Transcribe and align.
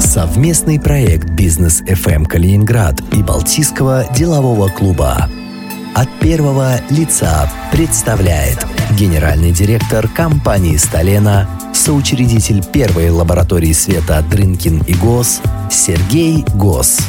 Совместный 0.00 0.78
проект 0.78 1.30
«Бизнес 1.30 1.82
FM 1.82 2.26
Калининград» 2.26 3.00
и 3.12 3.22
Балтийского 3.22 4.06
делового 4.14 4.68
клуба. 4.68 5.28
От 5.94 6.08
первого 6.20 6.80
лица 6.90 7.50
представляет 7.72 8.66
генеральный 8.98 9.52
директор 9.52 10.06
компании 10.08 10.76
«Сталена», 10.76 11.48
соучредитель 11.72 12.62
первой 12.62 13.10
лаборатории 13.10 13.72
света 13.72 14.24
«Дрынкин 14.30 14.82
и 14.86 14.94
ГОС» 14.94 15.40
Сергей 15.70 16.44
Гос. 16.54 17.00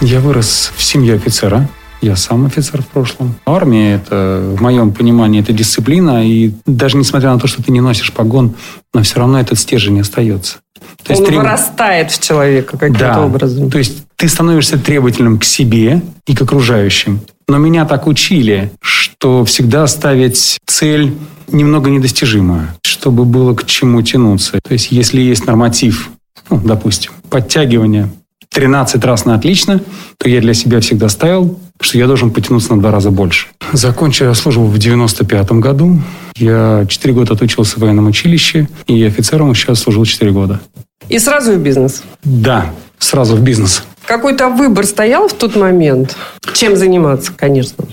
Я 0.00 0.20
вырос 0.20 0.72
в 0.76 0.82
семье 0.82 1.14
офицера, 1.14 1.68
я 2.04 2.16
сам 2.16 2.44
офицер 2.44 2.82
в 2.82 2.86
прошлом. 2.88 3.34
Армия 3.46 3.94
это, 3.94 4.54
в 4.58 4.60
моем 4.60 4.92
понимании, 4.92 5.40
это 5.40 5.54
дисциплина. 5.54 6.22
И 6.26 6.52
даже 6.66 6.98
несмотря 6.98 7.32
на 7.32 7.40
то, 7.40 7.46
что 7.46 7.62
ты 7.62 7.72
не 7.72 7.80
носишь 7.80 8.12
погон, 8.12 8.56
но 8.92 9.02
все 9.02 9.20
равно 9.20 9.40
этот 9.40 9.58
стержень 9.58 10.00
остается. 10.00 10.58
То 11.02 11.14
Он 11.14 11.20
есть, 11.20 11.32
вырастает 11.32 12.10
в 12.10 12.22
человека 12.22 12.78
каким-то 12.78 13.00
да. 13.00 13.24
образом. 13.24 13.70
То 13.70 13.78
есть 13.78 14.04
ты 14.16 14.28
становишься 14.28 14.78
требовательным 14.78 15.38
к 15.38 15.44
себе 15.44 16.02
и 16.26 16.34
к 16.34 16.42
окружающим. 16.42 17.20
Но 17.46 17.58
меня 17.58 17.84
так 17.84 18.06
учили, 18.06 18.72
что 18.80 19.44
всегда 19.44 19.86
ставить 19.86 20.58
цель 20.66 21.14
немного 21.48 21.90
недостижимую, 21.90 22.68
чтобы 22.82 23.24
было 23.24 23.54
к 23.54 23.66
чему 23.66 24.00
тянуться. 24.02 24.58
То 24.62 24.72
есть 24.72 24.92
если 24.92 25.20
есть 25.20 25.46
норматив, 25.46 26.10
ну, 26.48 26.60
допустим, 26.64 27.12
подтягивание 27.28 28.10
13 28.54 29.04
раз 29.04 29.24
на 29.24 29.34
отлично, 29.34 29.80
то 30.16 30.28
я 30.28 30.40
для 30.40 30.54
себя 30.54 30.80
всегда 30.80 31.08
ставил, 31.08 31.58
что 31.80 31.98
я 31.98 32.06
должен 32.06 32.30
потянуться 32.30 32.74
на 32.74 32.80
два 32.80 32.92
раза 32.92 33.10
больше. 33.10 33.48
Закончил 33.72 34.26
я 34.26 34.34
службу 34.34 34.66
в 34.66 34.78
95 34.78 35.52
году. 35.52 36.00
Я 36.36 36.86
4 36.88 37.14
года 37.14 37.34
отучился 37.34 37.76
в 37.76 37.82
военном 37.82 38.06
училище, 38.06 38.68
и 38.86 39.02
офицером 39.04 39.54
сейчас 39.54 39.80
служил 39.80 40.04
4 40.04 40.30
года. 40.30 40.60
И 41.08 41.18
сразу 41.18 41.52
в 41.52 41.58
бизнес? 41.58 42.02
Да, 42.22 42.70
сразу 42.98 43.36
в 43.36 43.42
бизнес. 43.42 43.84
Какой-то 44.06 44.48
выбор 44.48 44.86
стоял 44.86 45.28
в 45.28 45.34
тот 45.34 45.56
момент? 45.56 46.16
Чем 46.54 46.76
заниматься, 46.76 47.32
конечно? 47.36 47.84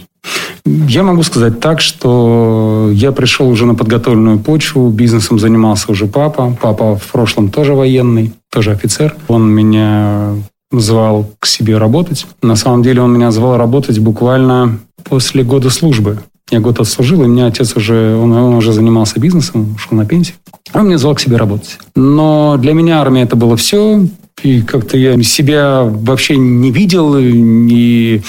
Я 0.65 1.01
могу 1.03 1.23
сказать 1.23 1.59
так, 1.59 1.81
что 1.81 2.89
я 2.93 3.11
пришел 3.11 3.49
уже 3.49 3.65
на 3.65 3.73
подготовленную 3.73 4.39
почву, 4.39 4.89
бизнесом 4.89 5.39
занимался 5.39 5.91
уже 5.91 6.05
папа. 6.05 6.55
Папа 6.61 6.95
в 6.95 7.07
прошлом 7.11 7.49
тоже 7.49 7.73
военный, 7.73 8.33
тоже 8.51 8.71
офицер. 8.71 9.15
Он 9.27 9.49
меня 9.49 10.35
звал 10.71 11.29
к 11.39 11.45
себе 11.45 11.77
работать. 11.77 12.25
На 12.41 12.55
самом 12.55 12.83
деле 12.83 13.01
он 13.01 13.13
меня 13.13 13.31
звал 13.31 13.57
работать 13.57 13.99
буквально 13.99 14.79
после 15.03 15.43
года 15.43 15.69
службы. 15.69 16.19
Я 16.49 16.59
год 16.59 16.79
отслужил, 16.81 17.21
и 17.21 17.25
у 17.25 17.27
меня 17.27 17.45
отец 17.45 17.77
уже, 17.77 18.17
он, 18.17 18.33
он 18.33 18.55
уже 18.55 18.73
занимался 18.73 19.19
бизнесом, 19.19 19.73
ушел 19.75 19.97
на 19.97 20.05
пенсию. 20.05 20.35
Он 20.73 20.87
меня 20.87 20.97
звал 20.97 21.15
к 21.15 21.21
себе 21.21 21.37
работать. 21.37 21.77
Но 21.95 22.57
для 22.57 22.73
меня 22.73 22.99
армия 22.99 23.21
это 23.21 23.37
было 23.37 23.55
все. 23.55 24.05
И 24.43 24.61
как-то 24.61 24.97
я 24.97 25.21
себя 25.23 25.83
вообще 25.83 26.35
не 26.37 26.71
видел, 26.71 27.15
не, 27.17 28.21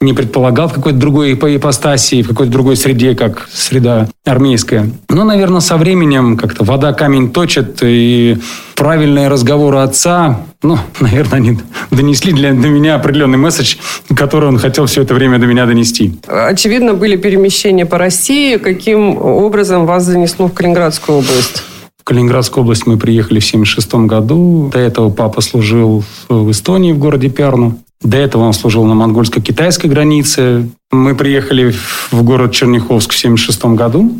не 0.00 0.12
предполагал 0.12 0.68
в 0.68 0.72
какой-то 0.72 0.98
другой 0.98 1.36
по 1.36 1.54
ипостаси, 1.54 2.22
в 2.22 2.28
какой-то 2.28 2.52
другой 2.52 2.76
среде, 2.76 3.14
как 3.14 3.48
среда 3.52 4.08
армейская. 4.24 4.90
Но, 5.08 5.24
наверное, 5.24 5.60
со 5.60 5.76
временем 5.76 6.36
как-то 6.36 6.64
вода 6.64 6.92
камень 6.92 7.30
точит, 7.32 7.78
и 7.82 8.38
правильные 8.74 9.28
разговоры 9.28 9.78
отца, 9.78 10.40
ну, 10.62 10.78
наверное, 11.00 11.38
они 11.38 11.58
донесли 11.90 12.32
для, 12.32 12.52
для 12.52 12.68
меня 12.68 12.96
определенный 12.96 13.38
месседж, 13.38 13.76
который 14.14 14.48
он 14.48 14.58
хотел 14.58 14.86
все 14.86 15.02
это 15.02 15.14
время 15.14 15.38
до 15.38 15.46
меня 15.46 15.66
донести. 15.66 16.18
Очевидно, 16.26 16.94
были 16.94 17.16
перемещения 17.16 17.86
по 17.86 17.98
России. 17.98 18.56
Каким 18.58 19.16
образом 19.16 19.86
вас 19.86 20.04
занесло 20.04 20.48
в 20.48 20.52
Калининградскую 20.52 21.18
область? 21.18 21.62
В 22.04 22.06
Калининградскую 22.06 22.64
область 22.64 22.86
мы 22.86 22.98
приехали 22.98 23.40
в 23.40 23.46
1976 23.46 23.94
году. 24.06 24.68
До 24.70 24.78
этого 24.78 25.08
папа 25.08 25.40
служил 25.40 26.04
в 26.28 26.50
Эстонии, 26.50 26.92
в 26.92 26.98
городе 26.98 27.30
Перну. 27.30 27.80
До 28.02 28.18
этого 28.18 28.42
он 28.42 28.52
служил 28.52 28.84
на 28.84 28.94
монгольско-китайской 28.94 29.86
границе. 29.86 30.68
Мы 30.90 31.14
приехали 31.14 31.74
в 32.10 32.22
город 32.22 32.52
Черняховск 32.52 33.14
в 33.14 33.16
1976 33.16 33.64
году. 33.78 34.12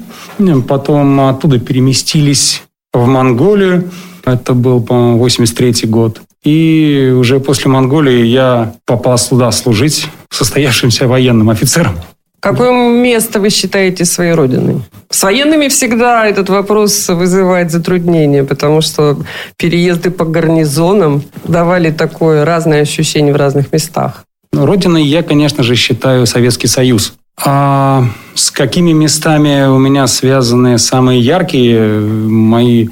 Потом 0.67 1.21
оттуда 1.21 1.59
переместились 1.59 2.63
в 2.95 3.07
Монголию. 3.07 3.91
Это 4.25 4.55
был, 4.55 4.81
по-моему, 4.81 5.19
83 5.19 5.87
год. 5.87 6.23
И 6.43 7.13
уже 7.15 7.39
после 7.39 7.71
Монголии 7.71 8.25
я 8.25 8.77
попал 8.87 9.19
сюда 9.19 9.53
служить 9.53 10.09
состоявшимся 10.31 11.07
военным 11.07 11.51
офицером. 11.51 11.97
Какое 12.45 12.73
место 12.73 13.41
вы 13.41 13.49
считаете 13.49 14.05
своей 14.05 14.33
родиной? 14.33 14.83
С 15.09 15.23
военными 15.23 15.69
всегда 15.69 16.27
этот 16.27 16.51
вопрос 16.51 17.09
вызывает 17.09 17.71
затруднения, 17.71 18.45
потому 18.45 18.83
что 18.83 19.17
переезды 19.57 20.11
по 20.11 20.27
гарнизонам 20.27 21.23
давали 21.45 21.91
такое 21.91 22.45
разное 22.45 22.83
ощущение 22.83 23.33
в 23.33 23.37
разных 23.37 23.73
местах. 23.73 24.25
Родиной 24.53 25.05
я, 25.05 25.23
конечно 25.23 25.63
же, 25.63 25.75
считаю 25.75 26.27
Советский 26.27 26.67
Союз. 26.67 27.15
А 27.43 28.05
с 28.35 28.51
какими 28.51 28.93
местами 28.93 29.67
у 29.67 29.79
меня 29.79 30.07
связаны 30.07 30.79
самые 30.79 31.21
яркие 31.21 31.99
мои 31.99 32.89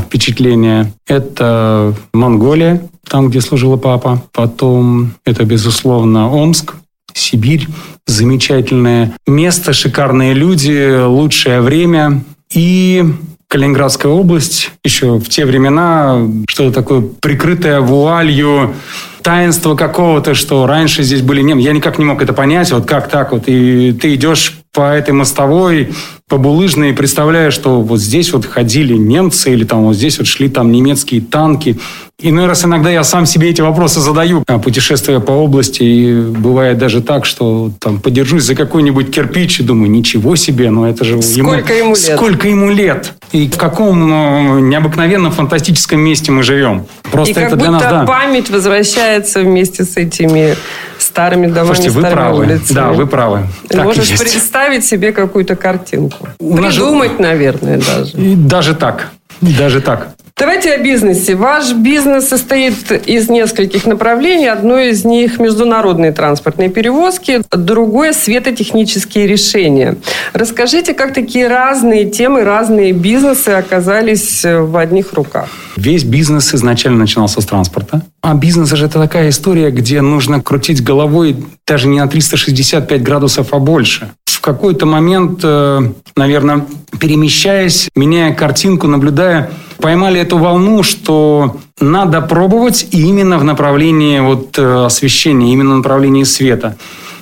впечатления? 0.00 0.92
Это 1.08 1.92
Монголия, 2.14 2.80
там, 3.08 3.30
где 3.30 3.40
служила 3.40 3.76
папа. 3.76 4.22
Потом 4.32 5.14
это, 5.24 5.44
безусловно, 5.44 6.30
Омск, 6.30 6.74
Сибирь 7.14 7.68
замечательное 8.06 9.12
место, 9.26 9.72
шикарные 9.72 10.34
люди, 10.34 11.04
лучшее 11.04 11.60
время. 11.60 12.24
И 12.52 13.04
Калининградская 13.52 14.10
область 14.10 14.70
еще 14.82 15.18
в 15.18 15.28
те 15.28 15.44
времена, 15.44 16.26
что-то 16.48 16.72
такое 16.72 17.02
прикрытое 17.20 17.80
вуалью, 17.80 18.74
таинство 19.22 19.74
какого-то, 19.74 20.34
что 20.34 20.66
раньше 20.66 21.02
здесь 21.02 21.20
были 21.20 21.42
немцы. 21.42 21.64
Я 21.64 21.72
никак 21.72 21.98
не 21.98 22.04
мог 22.06 22.22
это 22.22 22.32
понять, 22.32 22.72
вот 22.72 22.86
как 22.86 23.10
так 23.10 23.32
вот. 23.32 23.44
И 23.46 23.92
ты 23.92 24.14
идешь 24.14 24.54
по 24.72 24.92
этой 24.92 25.12
мостовой, 25.12 25.92
по 26.32 26.38
булыжной, 26.38 26.90
и 26.90 26.92
представляешь, 26.94 27.52
что 27.52 27.82
вот 27.82 28.00
здесь 28.00 28.32
вот 28.32 28.46
ходили 28.46 28.94
немцы, 28.94 29.52
или 29.52 29.64
там 29.64 29.82
вот 29.82 29.96
здесь 29.96 30.16
вот 30.16 30.26
шли 30.26 30.48
там 30.48 30.72
немецкие 30.72 31.20
танки. 31.20 31.78
Иной 32.18 32.46
раз 32.46 32.64
иногда 32.64 32.88
я 32.88 33.04
сам 33.04 33.26
себе 33.26 33.50
эти 33.50 33.60
вопросы 33.60 34.00
задаю, 34.00 34.42
а, 34.46 34.58
путешествуя 34.58 35.20
по 35.20 35.32
области, 35.32 35.82
и 35.82 36.20
бывает 36.22 36.78
даже 36.78 37.02
так, 37.02 37.26
что 37.26 37.70
там 37.78 38.00
подержусь 38.00 38.44
за 38.44 38.54
какой-нибудь 38.54 39.10
кирпич 39.10 39.60
и 39.60 39.62
думаю, 39.62 39.90
ничего 39.90 40.34
себе, 40.36 40.70
но 40.70 40.88
это 40.88 41.04
же 41.04 41.20
сколько 41.20 41.74
ему, 41.74 41.88
ему 41.88 41.94
лет? 41.96 42.16
Сколько 42.16 42.48
ему 42.48 42.70
лет? 42.70 43.12
И 43.32 43.48
в 43.48 43.58
каком 43.58 44.10
э, 44.10 44.60
необыкновенном 44.62 45.32
фантастическом 45.32 46.00
месте 46.00 46.32
мы 46.32 46.42
живем? 46.42 46.86
Просто 47.10 47.40
и 47.40 47.44
это 47.44 47.56
для 47.56 47.70
нас, 47.70 47.82
да. 47.82 48.04
память 48.04 48.48
возвращается 48.48 49.40
вместе 49.40 49.84
с 49.84 49.98
этими 49.98 50.56
старыми 51.02 51.46
домами, 51.46 51.74
Слушайте, 51.74 51.90
вы 51.90 52.02
правы. 52.02 52.38
улицами. 52.38 52.74
Да, 52.74 52.92
вы 52.92 53.06
правы. 53.06 53.46
Так 53.68 53.84
Можешь 53.84 54.18
представить 54.18 54.84
себе 54.84 55.12
какую-то 55.12 55.56
картинку. 55.56 56.21
Придумать, 56.38 57.18
наверное, 57.18 57.78
даже. 57.78 58.16
И 58.16 58.34
даже 58.34 58.74
так. 58.74 59.10
Даже 59.40 59.80
так. 59.80 60.08
Давайте 60.42 60.72
о 60.72 60.78
бизнесе. 60.78 61.36
Ваш 61.36 61.72
бизнес 61.72 62.26
состоит 62.26 62.90
из 62.90 63.28
нескольких 63.28 63.86
направлений. 63.86 64.48
Одно 64.48 64.76
из 64.76 65.04
них– 65.04 65.38
международные 65.38 66.10
транспортные 66.10 66.68
перевозки, 66.68 67.42
другое– 67.52 68.12
светотехнические 68.12 69.28
решения. 69.28 69.98
Расскажите, 70.32 70.94
как 70.94 71.14
такие 71.14 71.46
разные 71.46 72.10
темы, 72.10 72.42
разные 72.42 72.90
бизнесы 72.90 73.50
оказались 73.50 74.42
в 74.42 74.76
одних 74.76 75.12
руках? 75.12 75.48
Весь 75.76 76.02
бизнес 76.02 76.52
изначально 76.52 76.98
начинался 76.98 77.40
с 77.40 77.46
транспорта. 77.46 78.02
А 78.20 78.34
бизнес 78.34 78.70
же 78.70 78.86
это 78.86 78.98
такая 78.98 79.28
история, 79.28 79.70
где 79.70 80.00
нужно 80.00 80.42
крутить 80.42 80.82
головой 80.82 81.36
даже 81.68 81.86
не 81.86 82.00
на 82.00 82.08
365 82.08 83.00
градусов, 83.00 83.54
а 83.54 83.60
больше 83.60 84.10
какой-то 84.42 84.84
момент, 84.84 85.40
э, 85.42 85.80
наверное, 86.16 86.66
перемещаясь, 86.98 87.88
меняя 87.94 88.34
картинку, 88.34 88.88
наблюдая, 88.88 89.50
поймали 89.82 90.20
эту 90.20 90.38
волну, 90.38 90.82
что 90.82 91.56
надо 91.80 92.22
пробовать 92.22 92.86
именно 92.92 93.38
в 93.38 93.44
направлении 93.44 94.20
вот 94.20 94.58
э, 94.58 94.84
освещения, 94.86 95.52
именно 95.52 95.74
в 95.74 95.76
направлении 95.78 96.24
света. 96.24 96.76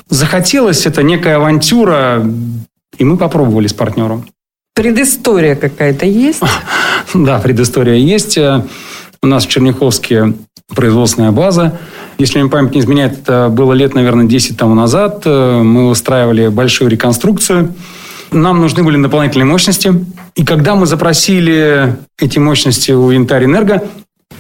Захотелось, 0.09 0.87
это 0.87 1.03
некая 1.03 1.37
авантюра, 1.37 2.25
и 2.99 3.05
мы 3.05 3.17
попробовали 3.17 3.67
с 3.67 3.73
партнером. 3.73 4.27
Предыстория 4.75 5.57
какая-то 5.57 6.07
есть? 6.07 6.43
Да, 7.15 7.41
предыстория 7.41 7.97
есть. 7.97 8.39
Э, 8.39 8.63
у 9.23 9.27
нас 9.27 9.45
в 9.45 9.49
Черняховске 9.49 10.35
производственная 10.75 11.33
база. 11.33 11.79
Если 12.19 12.41
мне 12.41 12.51
память 12.51 12.75
не 12.75 12.81
изменяет, 12.81 13.21
это 13.23 13.49
было 13.51 13.73
лет, 13.73 13.95
наверное, 13.95 14.27
10 14.27 14.57
тому 14.57 14.75
назад. 14.75 15.23
Э, 15.25 15.63
мы 15.63 15.89
устраивали 15.89 16.49
большую 16.49 16.91
реконструкцию. 16.91 17.75
Нам 18.33 18.61
нужны 18.61 18.83
были 18.83 19.01
дополнительные 19.03 19.47
мощности. 19.47 19.93
И 20.35 20.45
когда 20.45 20.75
мы 20.75 20.87
запросили 20.87 21.97
эти 22.19 22.39
мощности 22.39 22.93
у 22.93 23.11
Янтарь 23.11 23.45
Энерго, 23.45 23.83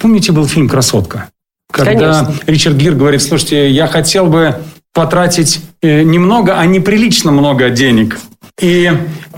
помните, 0.00 0.32
был 0.32 0.46
фильм 0.46 0.69
«Красотка»? 0.69 1.31
Когда 1.72 2.25
Конечно. 2.25 2.34
Ричард 2.46 2.76
Гир 2.76 2.94
говорит, 2.94 3.22
слушайте, 3.22 3.70
я 3.70 3.87
хотел 3.87 4.26
бы 4.26 4.56
потратить 4.92 5.60
э, 5.82 6.02
немного, 6.02 6.58
а 6.58 6.66
неприлично 6.66 7.31
много 7.31 7.70
денег. 7.70 8.19
И, 8.60 8.90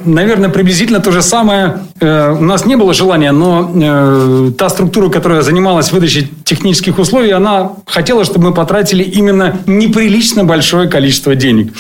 наверное, 0.04 0.48
приблизительно 0.48 1.00
то 1.00 1.12
же 1.12 1.22
самое. 1.22 1.78
Э, 2.00 2.32
у 2.32 2.42
нас 2.42 2.66
не 2.66 2.76
было 2.76 2.92
желания, 2.92 3.32
но 3.32 3.70
э, 3.74 4.50
та 4.58 4.68
структура, 4.68 5.08
которая 5.08 5.42
занималась 5.42 5.92
выдачей 5.92 6.28
технических 6.44 6.98
условий, 6.98 7.30
она 7.30 7.72
хотела, 7.86 8.24
чтобы 8.24 8.48
мы 8.48 8.54
потратили 8.54 9.04
именно 9.04 9.58
неприлично 9.66 10.44
большое 10.44 10.88
количество 10.88 11.36
денег. 11.36 11.72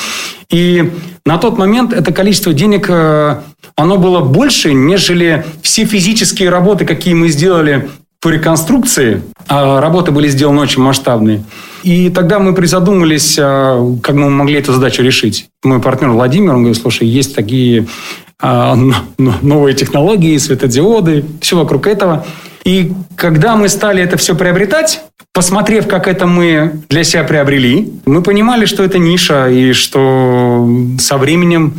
И 0.50 0.92
на 1.26 1.38
тот 1.38 1.58
момент 1.58 1.92
это 1.92 2.12
количество 2.12 2.52
денег, 2.52 2.86
э, 2.88 3.40
оно 3.74 3.96
было 3.96 4.20
больше, 4.20 4.72
нежели 4.72 5.44
все 5.62 5.84
физические 5.84 6.50
работы, 6.50 6.84
какие 6.84 7.14
мы 7.14 7.28
сделали 7.28 7.88
по 8.22 8.28
реконструкции, 8.28 9.20
а 9.48 9.80
работы 9.80 10.12
были 10.12 10.28
сделаны 10.28 10.60
очень 10.60 10.80
масштабные. 10.80 11.42
И 11.82 12.08
тогда 12.08 12.38
мы 12.38 12.54
призадумались, 12.54 13.36
а, 13.38 13.84
как 14.00 14.14
мы 14.14 14.30
могли 14.30 14.60
эту 14.60 14.72
задачу 14.72 15.02
решить. 15.02 15.48
Мой 15.64 15.80
партнер 15.80 16.10
Владимир, 16.10 16.54
он 16.54 16.58
говорит, 16.62 16.80
слушай, 16.80 17.06
есть 17.06 17.34
такие 17.34 17.88
а, 18.40 18.78
новые 19.18 19.74
технологии, 19.74 20.38
светодиоды, 20.38 21.24
все 21.40 21.56
вокруг 21.56 21.88
этого. 21.88 22.24
И 22.64 22.92
когда 23.16 23.56
мы 23.56 23.68
стали 23.68 24.00
это 24.00 24.16
все 24.16 24.36
приобретать, 24.36 25.02
посмотрев, 25.34 25.88
как 25.88 26.06
это 26.06 26.28
мы 26.28 26.80
для 26.88 27.02
себя 27.02 27.24
приобрели, 27.24 27.92
мы 28.06 28.22
понимали, 28.22 28.66
что 28.66 28.84
это 28.84 28.98
ниша, 28.98 29.48
и 29.50 29.72
что 29.72 30.68
со 31.00 31.18
временем 31.18 31.74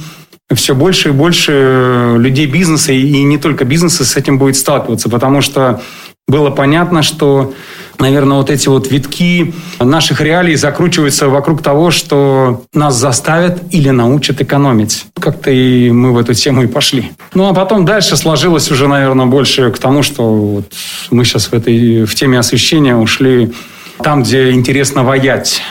все 0.54 0.76
больше 0.76 1.10
и 1.10 1.12
больше 1.14 2.16
людей 2.18 2.48
бизнеса, 2.48 2.92
и 2.92 3.24
не 3.24 3.38
только 3.38 3.64
бизнеса 3.64 4.04
с 4.04 4.18
этим 4.18 4.38
будет 4.38 4.58
сталкиваться, 4.58 5.08
потому 5.08 5.40
что 5.40 5.82
было 6.28 6.50
понятно, 6.50 7.04
что, 7.04 7.54
наверное, 8.00 8.38
вот 8.38 8.50
эти 8.50 8.70
вот 8.70 8.90
витки 8.90 9.54
наших 9.80 10.22
реалий 10.22 10.56
закручиваются 10.56 11.28
вокруг 11.28 11.62
того, 11.62 11.92
что 11.92 12.64
нас 12.74 12.96
заставят 12.96 13.62
или 13.72 13.90
научат 13.90 14.42
экономить. 14.42 15.06
Как-то 15.20 15.52
и 15.52 15.92
мы 15.92 16.14
в 16.14 16.18
эту 16.18 16.34
тему 16.34 16.64
и 16.64 16.68
пошли. 16.68 17.12
Ну, 17.34 17.50
а 17.50 17.54
потом 17.54 17.86
дальше 17.86 18.16
сложилось 18.16 18.72
уже, 18.72 18.88
наверное, 18.88 19.26
больше 19.26 19.70
к 19.72 19.78
тому, 19.78 20.02
что 20.02 20.34
вот 20.34 20.72
мы 21.12 21.26
сейчас 21.26 21.48
в 21.48 21.54
этой 21.54 22.06
в 22.06 22.16
теме 22.16 22.40
освещения 22.40 22.96
ушли 22.96 23.54
там, 24.02 24.24
где 24.24 24.52
интересно 24.52 25.04
воять 25.04 25.62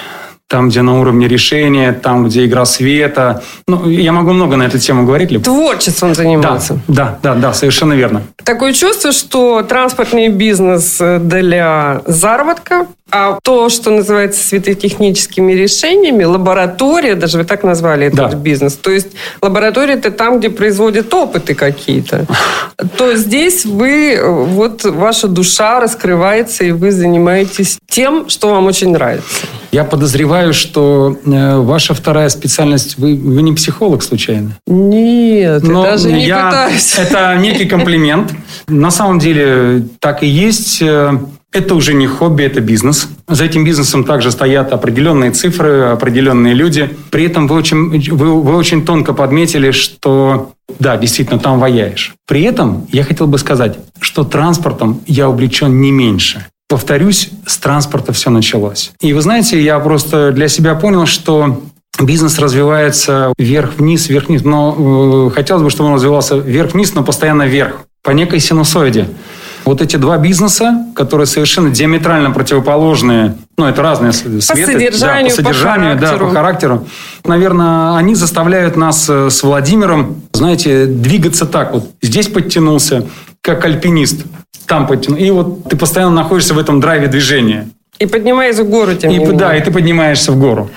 там, 0.53 0.69
где 0.69 0.83
на 0.83 1.01
уровне 1.01 1.29
решения, 1.29 1.93
там, 1.93 2.27
где 2.27 2.45
игра 2.45 2.67
света. 2.67 3.43
Ну, 3.67 3.89
я 3.89 4.13
могу 4.13 4.33
много 4.33 4.57
на 4.57 4.65
эту 4.65 4.79
тему 4.79 5.07
говорить. 5.07 5.31
Либо... 5.31 5.43
Творчеством 5.43 6.15
заниматься. 6.15 6.79
Да, 6.89 7.19
да, 7.23 7.35
да, 7.35 7.41
да, 7.41 7.55
совершенно 7.55 7.95
верно. 7.95 8.23
Такое 8.45 8.75
чувство, 8.75 9.13
что 9.13 9.63
транспортный 9.63 10.29
бизнес 10.29 11.01
для 11.01 12.03
заработка, 12.07 12.87
а 13.13 13.39
то, 13.43 13.69
что 13.69 13.91
называется 13.91 14.43
светотехническими 14.43 15.53
решениями, 15.53 16.25
лаборатория, 16.25 17.15
даже 17.15 17.39
вы 17.39 17.45
так 17.45 17.63
назвали 17.63 18.07
этот 18.07 18.31
да. 18.31 18.37
бизнес, 18.37 18.75
то 18.75 18.91
есть 18.91 19.09
лаборатория 19.43 19.95
это 19.95 20.11
там, 20.11 20.39
где 20.39 20.49
производят 20.49 21.13
опыты 21.13 21.55
какие-то, 21.55 22.27
то 22.97 23.15
здесь 23.15 23.67
вы, 23.67 24.19
вот 24.23 24.85
ваша 24.85 25.29
душа 25.29 25.79
раскрывается, 25.81 26.65
и 26.65 26.73
вы 26.73 26.91
занимаетесь 26.91 27.79
тем, 27.89 28.31
что 28.31 28.49
вам 28.51 28.67
очень 28.67 28.91
нравится. 28.91 29.47
Я 29.73 29.85
подозреваю, 29.85 30.53
что 30.53 31.17
э, 31.25 31.57
ваша 31.57 31.95
вторая 31.95 32.29
специальность, 32.29 32.99
вы, 32.99 33.15
вы 33.17 33.43
не 33.43 33.53
психолог 33.53 34.03
случайно? 34.03 34.59
Нет, 34.67 35.63
Но 35.63 35.83
даже 35.83 36.13
не 36.13 36.27
я, 36.27 36.47
пытаюсь. 36.47 36.99
Это 36.99 37.37
некий 37.37 37.65
комплимент. 37.65 38.33
На 38.69 38.91
самом 38.91 39.19
деле 39.19 39.87
так 39.99 40.23
и 40.23 40.27
есть. 40.27 40.83
Это 41.53 41.75
уже 41.75 41.93
не 41.93 42.07
хобби, 42.07 42.45
это 42.45 42.61
бизнес. 42.61 43.09
За 43.29 43.45
этим 43.45 43.65
бизнесом 43.65 44.05
также 44.05 44.31
стоят 44.31 44.73
определенные 44.73 45.33
цифры, 45.33 45.83
определенные 45.83 46.55
люди. 46.55 46.89
При 47.11 47.25
этом 47.25 47.47
вы 47.47 47.57
очень, 47.57 48.11
вы, 48.15 48.43
вы 48.43 48.57
очень 48.57 48.85
тонко 48.85 49.13
подметили, 49.13 49.71
что 49.71 50.53
да, 50.79 50.97
действительно, 50.97 51.39
там 51.39 51.59
ваяешь. 51.61 52.15
При 52.27 52.43
этом 52.43 52.87
я 52.91 53.05
хотел 53.05 53.27
бы 53.27 53.39
сказать, 53.39 53.79
что 54.01 54.25
транспортом 54.25 55.03
я 55.07 55.29
увлечен 55.29 55.81
не 55.81 55.93
меньше. 55.93 56.47
Повторюсь, 56.69 57.29
с 57.47 57.59
транспорта 57.59 58.15
все 58.15 58.31
началось. 58.31 58.93
И 59.03 59.13
вы 59.13 59.21
знаете, 59.21 59.63
я 59.63 59.79
просто 59.79 60.33
для 60.33 60.49
себя 60.49 60.75
понял, 60.75 61.05
что 61.05 61.63
бизнес 62.01 62.39
развивается 62.39 63.35
вверх-вниз, 63.37 64.09
вверх-вниз. 64.09 64.43
Но 64.45 65.29
э, 65.29 65.35
хотелось 65.35 65.63
бы, 65.63 65.69
чтобы 65.71 65.91
он 65.91 65.97
развивался 65.97 66.37
вверх-вниз, 66.37 66.95
но 66.95 67.05
постоянно 67.05 67.47
вверх, 67.47 67.85
по 68.03 68.11
некой 68.13 68.41
синусоиде. 68.41 69.09
Вот 69.65 69.81
эти 69.81 69.97
два 69.97 70.19
бизнеса, 70.19 70.87
которые 70.95 71.27
совершенно 71.27 71.71
диаметрально 71.71 72.31
противоположные, 72.31 73.37
ну, 73.57 73.67
это 73.67 73.83
разные 73.83 74.13
светы. 74.13 74.39
По 74.39 74.57
содержанию, 74.57 75.31
да, 75.31 75.37
по, 75.37 75.43
содержанию, 75.43 75.95
по 75.95 76.01
да, 76.01 76.17
по 76.17 76.31
характеру. 76.31 76.87
Наверное, 77.25 77.97
они 77.97 78.15
заставляют 78.15 78.77
нас 78.77 79.09
э, 79.09 79.31
с 79.31 79.43
Владимиром, 79.43 80.23
знаете, 80.33 80.87
двигаться 80.87 81.47
так 81.47 81.73
вот. 81.73 81.91
Здесь 82.03 82.29
подтянулся, 82.29 83.07
как 83.41 83.65
альпинист 83.65 84.25
там 84.67 84.87
подтянул. 84.87 85.19
И 85.19 85.31
вот 85.31 85.69
ты 85.69 85.77
постоянно 85.77 86.15
находишься 86.15 86.55
в 86.55 86.59
этом 86.59 86.81
драйве 86.81 87.07
движения. 87.07 87.69
И 88.03 88.07
поднимаешься 88.07 88.65
в 88.65 88.69
гору, 88.69 88.95
тем 88.95 89.13
и, 89.13 89.15
не 89.15 89.19
менее. 89.21 89.39
Да, 89.39 89.57
и 89.57 89.61
ты 89.61 89.71
поднимаешься 89.71 90.33
в 90.33 90.37
гору. 90.41 90.69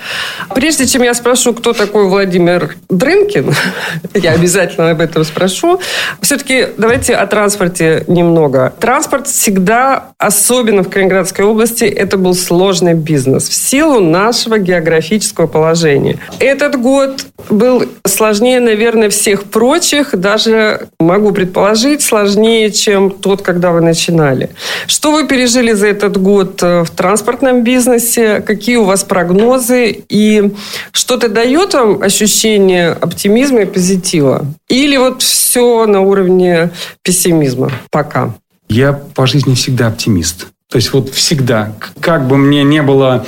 Прежде 0.54 0.86
чем 0.86 1.02
я 1.02 1.12
спрошу, 1.12 1.54
кто 1.54 1.72
такой 1.72 2.08
Владимир 2.08 2.76
Дрынкин, 2.88 3.52
я 4.14 4.30
обязательно 4.30 4.90
об 4.90 5.00
этом 5.00 5.24
спрошу. 5.24 5.80
Все-таки 6.20 6.68
давайте 6.78 7.14
о 7.14 7.26
транспорте 7.26 8.04
немного. 8.06 8.72
Транспорт 8.78 9.26
всегда, 9.26 10.10
особенно 10.18 10.84
в 10.84 10.88
Калининградской 10.88 11.44
области, 11.44 11.82
это 11.82 12.16
был 12.16 12.34
сложный 12.34 12.94
бизнес 12.94 13.48
в 13.48 13.54
силу 13.54 13.98
нашего 13.98 14.58
географического 14.58 15.48
положения. 15.48 16.20
Этот 16.38 16.80
год 16.80 17.26
был 17.50 17.88
сложнее, 18.06 18.60
наверное, 18.60 19.10
всех 19.10 19.44
прочих, 19.44 20.16
даже 20.16 20.86
могу 21.00 21.32
предположить, 21.32 22.02
сложнее, 22.02 22.70
чем 22.70 23.10
тот, 23.10 23.42
когда 23.42 23.72
вы 23.72 23.80
начинали. 23.80 24.50
Что 24.86 25.10
вы 25.10 25.26
пережили 25.26 25.72
за 25.72 25.88
этот 25.88 26.18
год 26.18 26.62
в 26.62 26.86
транспорте? 26.94 27.15
Транспортном 27.16 27.64
бизнесе? 27.64 28.40
Какие 28.40 28.76
у 28.76 28.84
вас 28.84 29.02
прогнозы? 29.02 30.04
И 30.08 30.52
что-то 30.92 31.30
дает 31.30 31.72
вам 31.72 32.02
ощущение 32.02 32.90
оптимизма 32.90 33.62
и 33.62 33.64
позитива? 33.64 34.44
Или 34.68 34.98
вот 34.98 35.22
все 35.22 35.86
на 35.86 36.02
уровне 36.02 36.72
пессимизма 37.02 37.72
пока? 37.90 38.34
Я 38.68 38.92
по 38.92 39.26
жизни 39.26 39.54
всегда 39.54 39.86
оптимист. 39.86 40.48
То 40.70 40.76
есть 40.76 40.92
вот 40.92 41.08
всегда, 41.10 41.72
как 42.00 42.28
бы 42.28 42.36
мне 42.36 42.64
не 42.64 42.82
было 42.82 43.24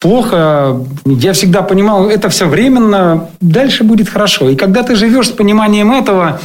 плохо, 0.00 0.84
я 1.06 1.32
всегда 1.32 1.62
понимал, 1.62 2.10
это 2.10 2.28
все 2.28 2.46
временно, 2.46 3.30
дальше 3.40 3.84
будет 3.84 4.10
хорошо. 4.10 4.50
И 4.50 4.56
когда 4.56 4.82
ты 4.82 4.96
живешь 4.96 5.28
с 5.28 5.32
пониманием 5.32 5.92
этого, 5.92 6.42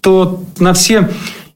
то 0.00 0.44
на 0.58 0.74
все 0.74 1.08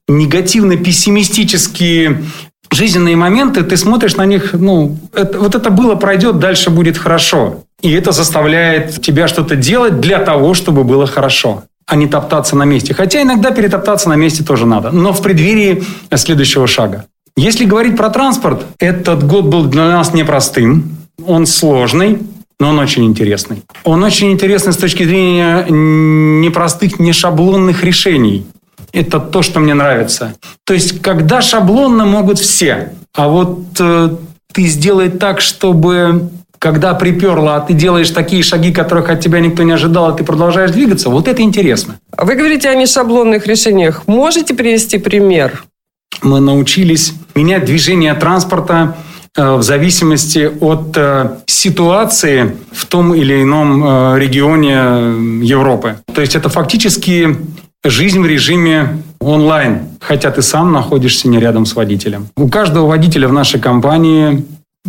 негативно-пессимистические 0.09 2.25
жизненные 2.73 3.17
моменты, 3.17 3.63
ты 3.63 3.77
смотришь 3.77 4.17
на 4.17 4.27
них, 4.27 4.53
ну, 4.53 4.97
это, 5.13 5.39
вот 5.39 5.55
это 5.55 5.71
было, 5.71 5.95
пройдет, 5.95 6.39
дальше 6.39 6.71
будет 6.71 6.97
хорошо. 6.99 7.65
И 7.83 7.93
это 7.93 8.13
заставляет 8.13 9.01
тебя 9.01 9.29
что-то 9.29 9.57
делать 9.57 10.01
для 10.01 10.19
того, 10.19 10.55
чтобы 10.55 10.85
было 10.85 11.07
хорошо 11.07 11.65
а 11.91 11.97
не 11.97 12.07
топтаться 12.07 12.55
на 12.55 12.63
месте. 12.63 12.95
Хотя 12.95 13.21
иногда 13.21 13.51
перетоптаться 13.51 14.09
на 14.09 14.15
месте 14.15 14.45
тоже 14.45 14.65
надо, 14.65 14.93
но 14.93 15.13
в 15.13 15.21
преддверии 15.23 15.83
следующего 16.15 16.69
шага. 16.69 17.07
Если 17.37 17.65
говорить 17.65 17.97
про 17.97 18.11
транспорт, 18.11 18.65
этот 18.79 19.27
год 19.27 19.47
был 19.47 19.65
для 19.65 19.87
нас 19.87 20.15
непростым, 20.15 20.97
он 21.27 21.47
сложный, 21.47 22.19
но 22.61 22.69
он 22.69 22.79
очень 22.79 23.05
интересный. 23.05 23.65
Он 23.83 24.05
очень 24.05 24.31
интересный 24.31 24.73
с 24.73 24.77
точки 24.77 25.03
зрения 25.03 25.67
непростых, 25.69 27.01
не 27.01 27.13
шаблонных 27.13 27.83
решений 27.83 28.47
это 28.93 29.21
то, 29.21 29.43
что 29.43 29.61
мне 29.61 29.75
нравится. 29.75 30.35
То 30.65 30.75
есть, 30.75 31.01
когда 31.01 31.43
шаблонно 31.43 32.05
могут 32.05 32.39
все, 32.39 32.93
а 33.15 33.29
вот 33.29 33.61
э, 33.79 34.11
ты 34.53 34.67
сделай 34.67 35.11
так, 35.11 35.41
чтобы 35.41 36.31
когда 36.61 36.93
приперло, 36.93 37.57
а 37.57 37.61
ты 37.61 37.73
делаешь 37.73 38.11
такие 38.11 38.43
шаги, 38.43 38.71
которых 38.71 39.09
от 39.09 39.21
тебя 39.21 39.41
никто 39.41 39.63
не 39.63 39.73
ожидал, 39.73 40.07
а 40.07 40.13
ты 40.13 40.25
продолжаешь 40.25 40.71
двигаться, 40.71 41.09
вот 41.09 41.27
это 41.27 41.41
интересно. 41.41 41.99
Вы 42.17 42.35
говорите 42.35 42.69
о 42.69 42.75
нешаблонных 42.75 43.47
решениях. 43.47 44.03
Можете 44.07 44.55
привести 44.55 44.99
пример? 44.99 45.65
Мы 46.23 46.41
научились 46.41 47.15
менять 47.35 47.65
движение 47.65 48.13
транспорта 48.13 48.97
э, 49.35 49.55
в 49.55 49.63
зависимости 49.63 50.51
от 50.61 50.95
э, 50.97 51.39
ситуации 51.47 52.57
в 52.73 52.85
том 52.85 53.15
или 53.15 53.43
ином 53.43 53.83
э, 53.83 54.19
регионе 54.19 55.43
Европы. 55.43 55.97
То 56.15 56.21
есть 56.21 56.37
это 56.37 56.51
фактически 56.51 57.39
жизнь 57.85 58.21
в 58.21 58.27
режиме 58.27 59.03
онлайн, 59.21 59.89
хотя 60.01 60.31
ты 60.31 60.43
сам 60.43 60.73
находишься 60.73 61.29
не 61.29 61.39
рядом 61.39 61.65
с 61.67 61.75
водителем. 61.75 62.29
У 62.37 62.49
каждого 62.49 62.87
водителя 62.87 63.29
в 63.29 63.33
нашей 63.33 63.61
компании 63.61 64.45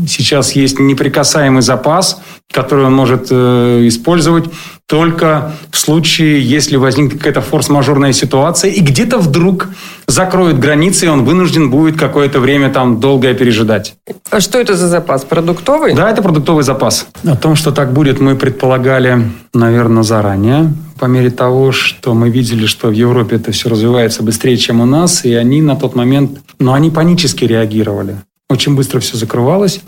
сейчас 0.08 0.54
есть 0.54 0.80
неприкасаемый 0.80 1.62
запас, 1.62 2.22
который 2.52 2.86
он 2.86 2.94
может 2.94 3.28
э, 3.30 3.88
использовать 3.88 4.46
только 4.86 5.54
в 5.70 5.78
случае, 5.78 6.42
если 6.42 6.76
возникнет 6.76 7.18
какая-то 7.18 7.42
форс-мажорная 7.42 8.14
ситуация, 8.14 8.72
и 8.72 8.82
где-то 8.82 9.20
вдруг 9.20 9.70
закроют 10.08 10.60
границы, 10.60 11.06
и 11.06 11.10
он 11.10 11.24
вынужден 11.24 11.70
будет 11.70 11.98
какое-то 11.98 12.40
время 12.40 12.70
там 12.70 13.00
долгое 13.00 13.34
пережидать. 13.34 13.96
А 14.30 14.42
что 14.42 14.60
это 14.60 14.76
за 14.76 14.88
запас? 14.88 15.24
Продуктовый? 15.24 15.94
Да, 15.94 16.10
это 16.10 16.22
продуктовый 16.22 16.64
запас. 16.64 17.08
О 17.24 17.36
том, 17.36 17.56
что 17.56 17.72
так 17.72 17.94
будет, 17.94 18.20
мы 18.20 18.36
предполагали, 18.36 19.32
наверное, 19.54 20.04
заранее. 20.04 20.74
По 21.00 21.06
мере 21.06 21.32
того, 21.32 21.72
что 21.72 22.14
мы 22.14 22.30
видели, 22.30 22.66
что 22.66 22.90
в 22.90 22.92
Европе 22.92 23.38
это 23.38 23.52
все 23.52 23.70
развивается 23.70 24.24
быстрее, 24.24 24.58
чем 24.58 24.82
у 24.82 24.86
нас, 24.86 25.26
и 25.26 25.34
они 25.34 25.62
на 25.62 25.76
тот 25.76 25.96
момент, 25.96 26.40
ну, 26.60 26.74
они 26.74 26.90
панически 26.90 27.46
реагировали. 27.46 28.18
Очень 28.52 28.76
быстро 28.76 29.00
все 29.00 29.16
закрывалось. 29.16 29.80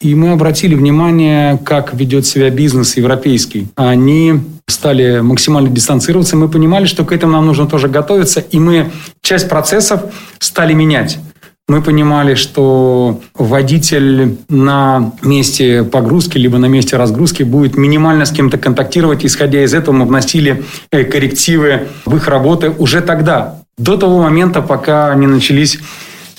И 0.00 0.14
мы 0.14 0.30
обратили 0.30 0.76
внимание, 0.76 1.58
как 1.64 1.92
ведет 1.92 2.24
себя 2.24 2.50
бизнес 2.50 2.96
европейский. 2.96 3.66
Они 3.74 4.34
стали 4.68 5.18
максимально 5.18 5.70
дистанцироваться. 5.70 6.36
Мы 6.36 6.48
понимали, 6.48 6.84
что 6.84 7.04
к 7.04 7.10
этому 7.10 7.32
нам 7.32 7.46
нужно 7.46 7.66
тоже 7.66 7.88
готовиться. 7.88 8.38
И 8.38 8.60
мы 8.60 8.92
часть 9.22 9.48
процессов 9.48 10.02
стали 10.38 10.72
менять. 10.72 11.18
Мы 11.66 11.82
понимали, 11.82 12.36
что 12.36 13.20
водитель 13.34 14.38
на 14.48 15.12
месте 15.22 15.82
погрузки 15.82 16.38
либо 16.38 16.58
на 16.58 16.66
месте 16.66 16.96
разгрузки 16.96 17.42
будет 17.42 17.76
минимально 17.76 18.24
с 18.24 18.30
кем-то 18.30 18.56
контактировать. 18.56 19.24
Исходя 19.24 19.64
из 19.64 19.74
этого 19.74 19.96
мы 19.96 20.04
вносили 20.04 20.62
э, 20.92 21.02
коррективы 21.02 21.88
в 22.06 22.14
их 22.14 22.28
работы 22.28 22.70
уже 22.70 23.00
тогда, 23.00 23.58
до 23.78 23.96
того 23.96 24.22
момента, 24.22 24.62
пока 24.62 25.12
не 25.16 25.26
начались 25.26 25.80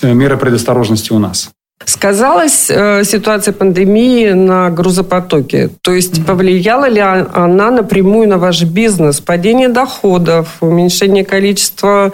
э, 0.01 0.13
меры 0.13 0.37
предосторожности 0.37 1.11
у 1.11 1.19
нас. 1.19 1.51
Сказалась 1.85 2.67
э, 2.69 3.03
ситуация 3.03 3.53
пандемии 3.53 4.29
на 4.29 4.69
грузопотоке? 4.69 5.69
То 5.81 5.91
есть 5.93 6.25
повлияла 6.25 6.87
ли 6.87 6.99
она 6.99 7.71
напрямую 7.71 8.27
на 8.29 8.37
ваш 8.37 8.63
бизнес? 8.63 9.19
Падение 9.19 9.69
доходов, 9.69 10.57
уменьшение 10.61 11.25
количества 11.25 12.11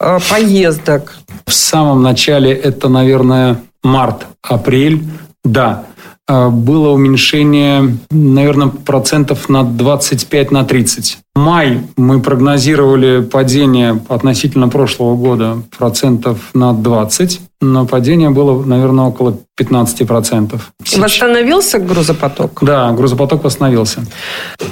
э, 0.00 0.18
поездок? 0.30 1.16
В 1.46 1.52
самом 1.52 2.02
начале 2.02 2.52
это, 2.52 2.88
наверное, 2.88 3.56
март, 3.82 4.26
апрель. 4.42 5.02
Да, 5.44 5.84
э, 6.28 6.48
было 6.48 6.90
уменьшение, 6.90 7.96
наверное, 8.10 8.68
процентов 8.68 9.48
на 9.48 9.64
25 9.64 10.50
на 10.50 10.64
30. 10.64 11.18
Май 11.38 11.82
мы 11.96 12.20
прогнозировали 12.20 13.22
падение 13.22 14.02
относительно 14.08 14.68
прошлого 14.68 15.14
года 15.14 15.62
процентов 15.78 16.50
на 16.52 16.72
20 16.72 17.40
но 17.60 17.86
падение 17.86 18.30
было, 18.30 18.62
наверное, 18.64 19.06
около 19.06 19.36
15%. 19.58 20.60
Сейчас... 20.84 20.98
Восстановился 21.00 21.80
грузопоток? 21.80 22.60
Да, 22.62 22.92
грузопоток 22.92 23.42
восстановился. 23.42 24.02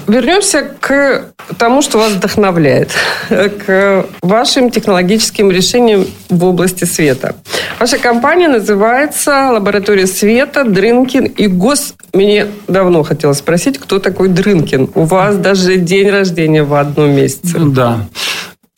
Вернемся 0.06 0.62
к 0.62 1.32
тому, 1.58 1.82
что 1.82 1.99
вас 1.99 2.12
вдохновляет, 2.12 2.92
к 3.28 4.06
вашим 4.23 4.70
технологическим 4.70 5.50
решениям 5.50 6.06
в 6.28 6.44
области 6.44 6.85
света. 6.85 7.35
Ваша 7.80 7.99
компания 7.99 8.46
называется 8.46 9.50
«Лаборатория 9.50 10.06
света», 10.06 10.62
«Дрынкин» 10.62 11.25
и 11.25 11.49
«Гос». 11.49 11.94
Мне 12.12 12.46
давно 12.68 13.02
хотелось 13.02 13.38
спросить, 13.38 13.78
кто 13.78 13.99
такой 13.99 14.28
Дрынкин? 14.28 14.90
У 14.94 15.02
вас 15.02 15.37
даже 15.37 15.76
день 15.76 16.08
рождения 16.08 16.55
в 16.62 16.75
одном 16.75 17.10
месяце. 17.10 17.58
Да. 17.60 18.08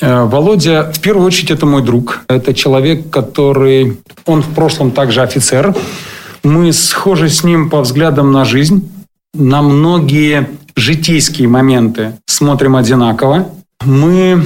Э, 0.01 0.25
Володя, 0.25 0.93
в 0.93 1.01
первую 1.01 1.27
очередь, 1.27 1.51
это 1.51 1.67
мой 1.67 1.83
друг. 1.83 2.21
Это 2.29 2.55
человек, 2.55 3.11
который... 3.11 3.99
Он 4.27 4.43
в 4.43 4.55
прошлом 4.55 4.91
также 4.91 5.23
офицер. 5.23 5.75
Мы 6.45 6.73
схожи 6.73 7.29
с 7.29 7.43
ним 7.43 7.71
по 7.71 7.81
взглядам 7.81 8.33
на 8.33 8.45
жизнь. 8.45 8.91
На 9.35 9.63
многие 9.63 10.49
житейские 10.77 11.49
моменты 11.49 12.13
смотрим 12.27 12.77
одинаково. 12.77 13.49
Мы 13.85 14.43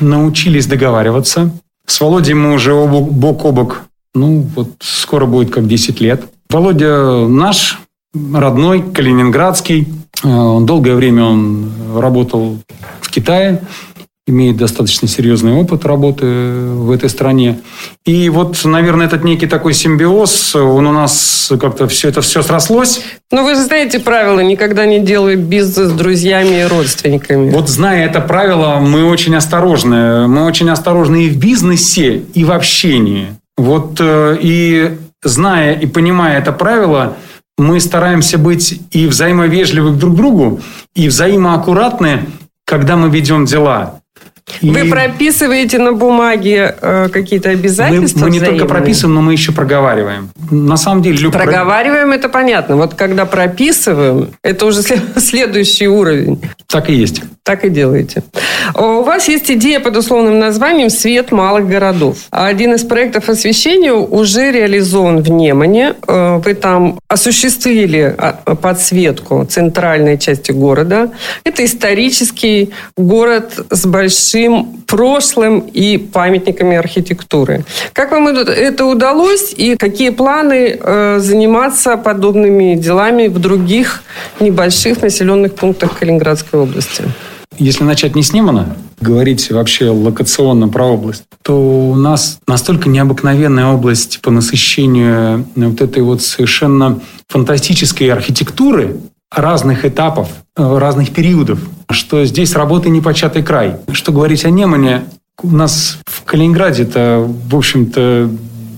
научились 0.00 0.66
договариваться. 0.66 1.50
С 1.86 2.00
Володей 2.00 2.34
мы 2.34 2.54
уже 2.54 2.74
бок 2.74 3.44
о 3.44 3.52
бок, 3.52 3.82
ну, 4.14 4.46
вот 4.54 4.68
скоро 4.80 5.26
будет 5.26 5.50
как 5.50 5.66
10 5.66 6.00
лет. 6.00 6.24
Володя 6.48 7.26
наш, 7.26 7.80
родной, 8.14 8.82
калининградский. 8.82 9.88
Э, 10.22 10.58
долгое 10.60 10.94
время 10.94 11.24
он 11.24 11.72
работал 11.96 12.58
в 13.00 13.10
Китае 13.10 13.60
имеет 14.30 14.56
достаточно 14.56 15.06
серьезный 15.08 15.52
опыт 15.52 15.84
работы 15.84 16.24
в 16.24 16.90
этой 16.90 17.10
стране. 17.10 17.60
И 18.06 18.28
вот, 18.28 18.64
наверное, 18.64 19.06
этот 19.06 19.24
некий 19.24 19.46
такой 19.46 19.74
симбиоз, 19.74 20.54
он 20.54 20.86
у 20.86 20.92
нас 20.92 21.52
как-то 21.60 21.88
все 21.88 22.08
это 22.08 22.22
все 22.22 22.42
срослось. 22.42 23.02
Ну, 23.30 23.44
вы 23.44 23.54
же 23.54 23.62
знаете 23.62 23.98
правила, 23.98 24.40
никогда 24.40 24.86
не 24.86 25.00
делай 25.00 25.36
бизнес 25.36 25.90
с 25.90 25.92
друзьями 25.92 26.62
и 26.62 26.64
родственниками. 26.64 27.50
Вот 27.50 27.68
зная 27.68 28.06
это 28.06 28.20
правило, 28.20 28.78
мы 28.80 29.04
очень 29.04 29.34
осторожны. 29.34 30.26
Мы 30.26 30.44
очень 30.44 30.70
осторожны 30.70 31.24
и 31.24 31.28
в 31.28 31.36
бизнесе, 31.36 32.22
и 32.34 32.44
в 32.44 32.52
общении. 32.52 33.34
Вот 33.56 33.96
э, 34.00 34.38
и 34.40 34.96
зная 35.22 35.74
и 35.74 35.86
понимая 35.86 36.38
это 36.38 36.52
правило, 36.52 37.16
мы 37.60 37.80
стараемся 37.80 38.38
быть 38.38 38.80
и 38.90 39.06
взаимовежливы 39.06 39.90
друг 39.92 40.14
к 40.14 40.16
другу, 40.16 40.60
и 40.94 41.08
взаимоаккуратны, 41.08 42.26
когда 42.64 42.96
мы 42.96 43.10
ведем 43.10 43.44
дела. 43.44 43.99
Вы 44.62 44.84
прописываете 44.84 45.78
на 45.78 45.92
бумаге 45.92 46.74
э, 46.80 47.08
какие-то 47.12 47.50
обязательства? 47.50 48.20
Мы, 48.20 48.26
мы 48.26 48.30
не 48.32 48.40
только 48.40 48.66
прописываем, 48.66 49.14
но 49.14 49.22
мы 49.22 49.32
еще 49.32 49.52
проговариваем. 49.52 50.30
На 50.50 50.76
самом 50.76 51.02
деле... 51.02 51.18
Люб... 51.18 51.32
Проговариваем, 51.32 52.12
это 52.12 52.28
понятно. 52.28 52.76
Вот 52.76 52.94
когда 52.94 53.26
прописываем, 53.26 54.30
это 54.42 54.66
уже 54.66 54.82
следующий 55.16 55.88
уровень. 55.88 56.40
Так 56.66 56.90
и 56.90 56.94
есть. 56.94 57.22
Так 57.42 57.64
и 57.64 57.70
делаете. 57.70 58.22
У 58.74 59.02
вас 59.02 59.28
есть 59.28 59.50
идея 59.50 59.80
под 59.80 59.96
условным 59.96 60.38
названием 60.38 60.90
«Свет 60.90 61.32
малых 61.32 61.68
городов». 61.68 62.18
Один 62.30 62.74
из 62.74 62.84
проектов 62.84 63.28
освещения 63.28 63.92
уже 63.92 64.52
реализован 64.52 65.22
в 65.22 65.30
Немане. 65.30 65.94
Э, 66.06 66.40
вы 66.44 66.54
там 66.54 66.98
осуществили 67.08 68.14
а, 68.16 68.32
подсветку 68.54 69.44
центральной 69.48 70.18
части 70.18 70.52
города. 70.52 71.10
Это 71.44 71.64
исторический 71.64 72.72
город 72.96 73.66
с 73.70 73.86
большим 73.86 74.39
прошлым 74.86 75.60
и 75.60 75.98
памятниками 75.98 76.76
архитектуры. 76.76 77.64
Как 77.92 78.10
вам 78.10 78.28
это 78.28 78.84
удалось 78.84 79.54
и 79.56 79.76
какие 79.76 80.10
планы 80.10 80.78
э, 80.80 81.18
заниматься 81.20 81.96
подобными 81.96 82.74
делами 82.74 83.28
в 83.28 83.38
других 83.38 84.02
небольших 84.40 85.02
населенных 85.02 85.54
пунктах 85.54 85.98
Калининградской 85.98 86.60
области? 86.60 87.04
Если 87.58 87.84
начать 87.84 88.16
не 88.16 88.22
с 88.22 88.32
Немана, 88.32 88.76
говорить 89.00 89.50
вообще 89.50 89.90
локационно 89.90 90.68
про 90.68 90.86
область, 90.86 91.24
то 91.42 91.90
у 91.90 91.94
нас 91.94 92.38
настолько 92.46 92.88
необыкновенная 92.88 93.66
область 93.66 94.20
по 94.22 94.30
насыщению 94.30 95.46
вот 95.54 95.80
этой 95.80 96.02
вот 96.02 96.22
совершенно 96.22 97.00
фантастической 97.28 98.08
архитектуры 98.08 98.96
разных 99.30 99.84
этапов, 99.84 100.28
э, 100.56 100.78
разных 100.78 101.10
периодов, 101.10 101.60
что 101.92 102.24
здесь 102.24 102.54
работы 102.54 102.90
непочатый 102.90 103.42
край. 103.42 103.76
Что 103.92 104.12
говорить 104.12 104.44
о 104.44 104.50
Немане, 104.50 105.04
у 105.42 105.50
нас 105.50 105.98
в 106.04 106.24
Калининграде-то, 106.24 107.26
в 107.48 107.56
общем-то, 107.56 108.30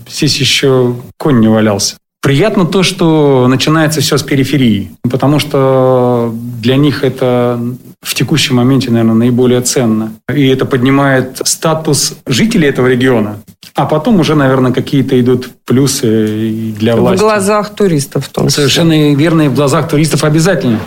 здесь 0.09 0.39
еще 0.39 0.97
конь 1.19 1.41
не 1.41 1.49
валялся. 1.49 1.97
Приятно 2.21 2.67
то, 2.67 2.85
что 2.85 3.49
начинается 3.49 4.01
все 4.01 4.17
с 4.17 4.23
периферии, 4.23 4.93
потому 5.03 5.41
что 5.41 6.33
для 6.61 6.77
них 6.77 7.03
это 7.03 7.61
в 8.01 8.15
текущем 8.15 8.57
моменте, 8.57 8.93
наверное, 8.93 9.15
наиболее 9.15 9.61
ценно. 9.63 10.13
И 10.33 10.47
это 10.47 10.65
поднимает 10.65 11.41
статус 11.45 12.15
жителей 12.27 12.69
этого 12.69 12.87
региона. 12.87 13.39
А 13.75 13.87
потом 13.87 14.21
уже, 14.21 14.37
наверное, 14.37 14.71
какие-то 14.71 15.21
идут 15.21 15.51
плюсы 15.65 16.73
для 16.79 16.95
власти. 16.95 17.19
В 17.19 17.23
глазах 17.23 17.71
туристов 17.71 18.27
в 18.27 18.29
том 18.29 18.47
числе. 18.47 18.69
Совершенно 18.69 19.15
верно, 19.15 19.43
и 19.43 19.49
в 19.49 19.55
глазах 19.55 19.89
туристов 19.89 20.23
обязательно. 20.23 20.79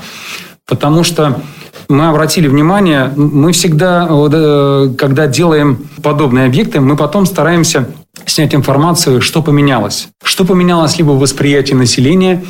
Потому 0.66 1.04
что 1.04 1.42
мы 1.90 2.08
обратили 2.08 2.48
внимание, 2.48 3.12
мы 3.16 3.52
всегда, 3.52 4.08
э, 4.10 4.94
когда 4.98 5.28
делаем 5.28 5.88
подобные 6.02 6.46
объекты, 6.46 6.80
мы 6.80 6.96
потом 6.96 7.26
стараемся 7.26 7.88
снять 8.26 8.56
информацию, 8.56 9.22
что 9.22 9.42
поменялось. 9.42 10.10
Что 10.24 10.46
поменялось 10.46 10.98
либо 10.98 11.12
в 11.12 11.20
восприятии 11.20 11.74
населения, 11.74 12.44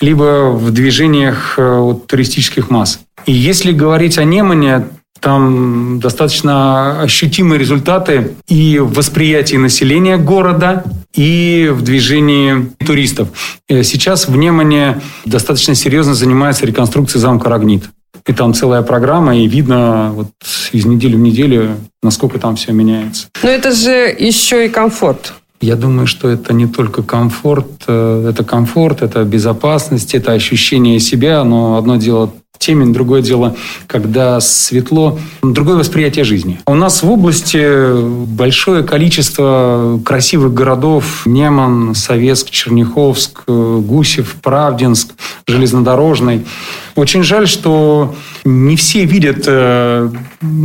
либо 0.00 0.50
в 0.50 0.70
движениях 0.72 1.54
э, 1.58 1.78
вот, 1.78 2.06
туристических 2.06 2.70
масс. 2.70 3.00
И 3.24 3.32
если 3.32 3.72
говорить 3.72 4.18
о 4.18 4.24
Немане, 4.24 4.88
там 5.20 5.98
достаточно 5.98 7.00
ощутимые 7.00 7.58
результаты 7.58 8.36
и 8.46 8.78
в 8.78 8.92
восприятии 8.92 9.56
населения 9.56 10.18
города, 10.18 10.84
и 11.14 11.70
в 11.72 11.82
движении 11.82 12.70
туристов. 12.86 13.28
Э, 13.68 13.82
сейчас 13.82 14.28
в 14.28 14.36
Немане 14.36 15.00
достаточно 15.24 15.74
серьезно 15.74 16.14
занимается 16.14 16.66
реконструкцией 16.66 17.22
замка 17.22 17.48
Рогнит. 17.48 17.84
И 18.26 18.32
там 18.32 18.54
целая 18.54 18.82
программа, 18.82 19.36
и 19.36 19.46
видно 19.46 20.10
вот 20.12 20.28
из 20.72 20.84
недели 20.84 21.14
в 21.14 21.20
неделю, 21.20 21.76
насколько 22.02 22.38
там 22.38 22.56
все 22.56 22.72
меняется. 22.72 23.28
Но 23.42 23.48
это 23.48 23.72
же 23.72 24.14
еще 24.18 24.66
и 24.66 24.68
комфорт. 24.68 25.32
Я 25.60 25.76
думаю, 25.76 26.06
что 26.06 26.28
это 26.28 26.52
не 26.52 26.66
только 26.66 27.02
комфорт, 27.02 27.84
э, 27.86 28.28
это 28.28 28.44
комфорт, 28.44 29.02
это 29.02 29.24
безопасность, 29.24 30.14
это 30.14 30.32
ощущение 30.32 31.00
себя, 31.00 31.44
но 31.44 31.78
одно 31.78 31.96
дело 31.96 32.32
темень, 32.58 32.92
другое 32.92 33.22
дело, 33.22 33.56
когда 33.86 34.40
светло, 34.40 35.18
другое 35.42 35.76
восприятие 35.76 36.24
жизни. 36.24 36.60
У 36.66 36.74
нас 36.74 37.02
в 37.02 37.10
области 37.10 38.26
большое 38.26 38.82
количество 38.82 40.00
красивых 40.04 40.54
городов. 40.54 41.22
Неман, 41.26 41.94
Советск, 41.94 42.50
Черняховск, 42.50 43.44
Гусев, 43.46 44.36
Правдинск, 44.42 45.14
Железнодорожный. 45.46 46.46
Очень 46.94 47.22
жаль, 47.22 47.46
что 47.46 48.14
не 48.44 48.76
все 48.76 49.04
видят, 49.04 49.44
э, 49.46 50.08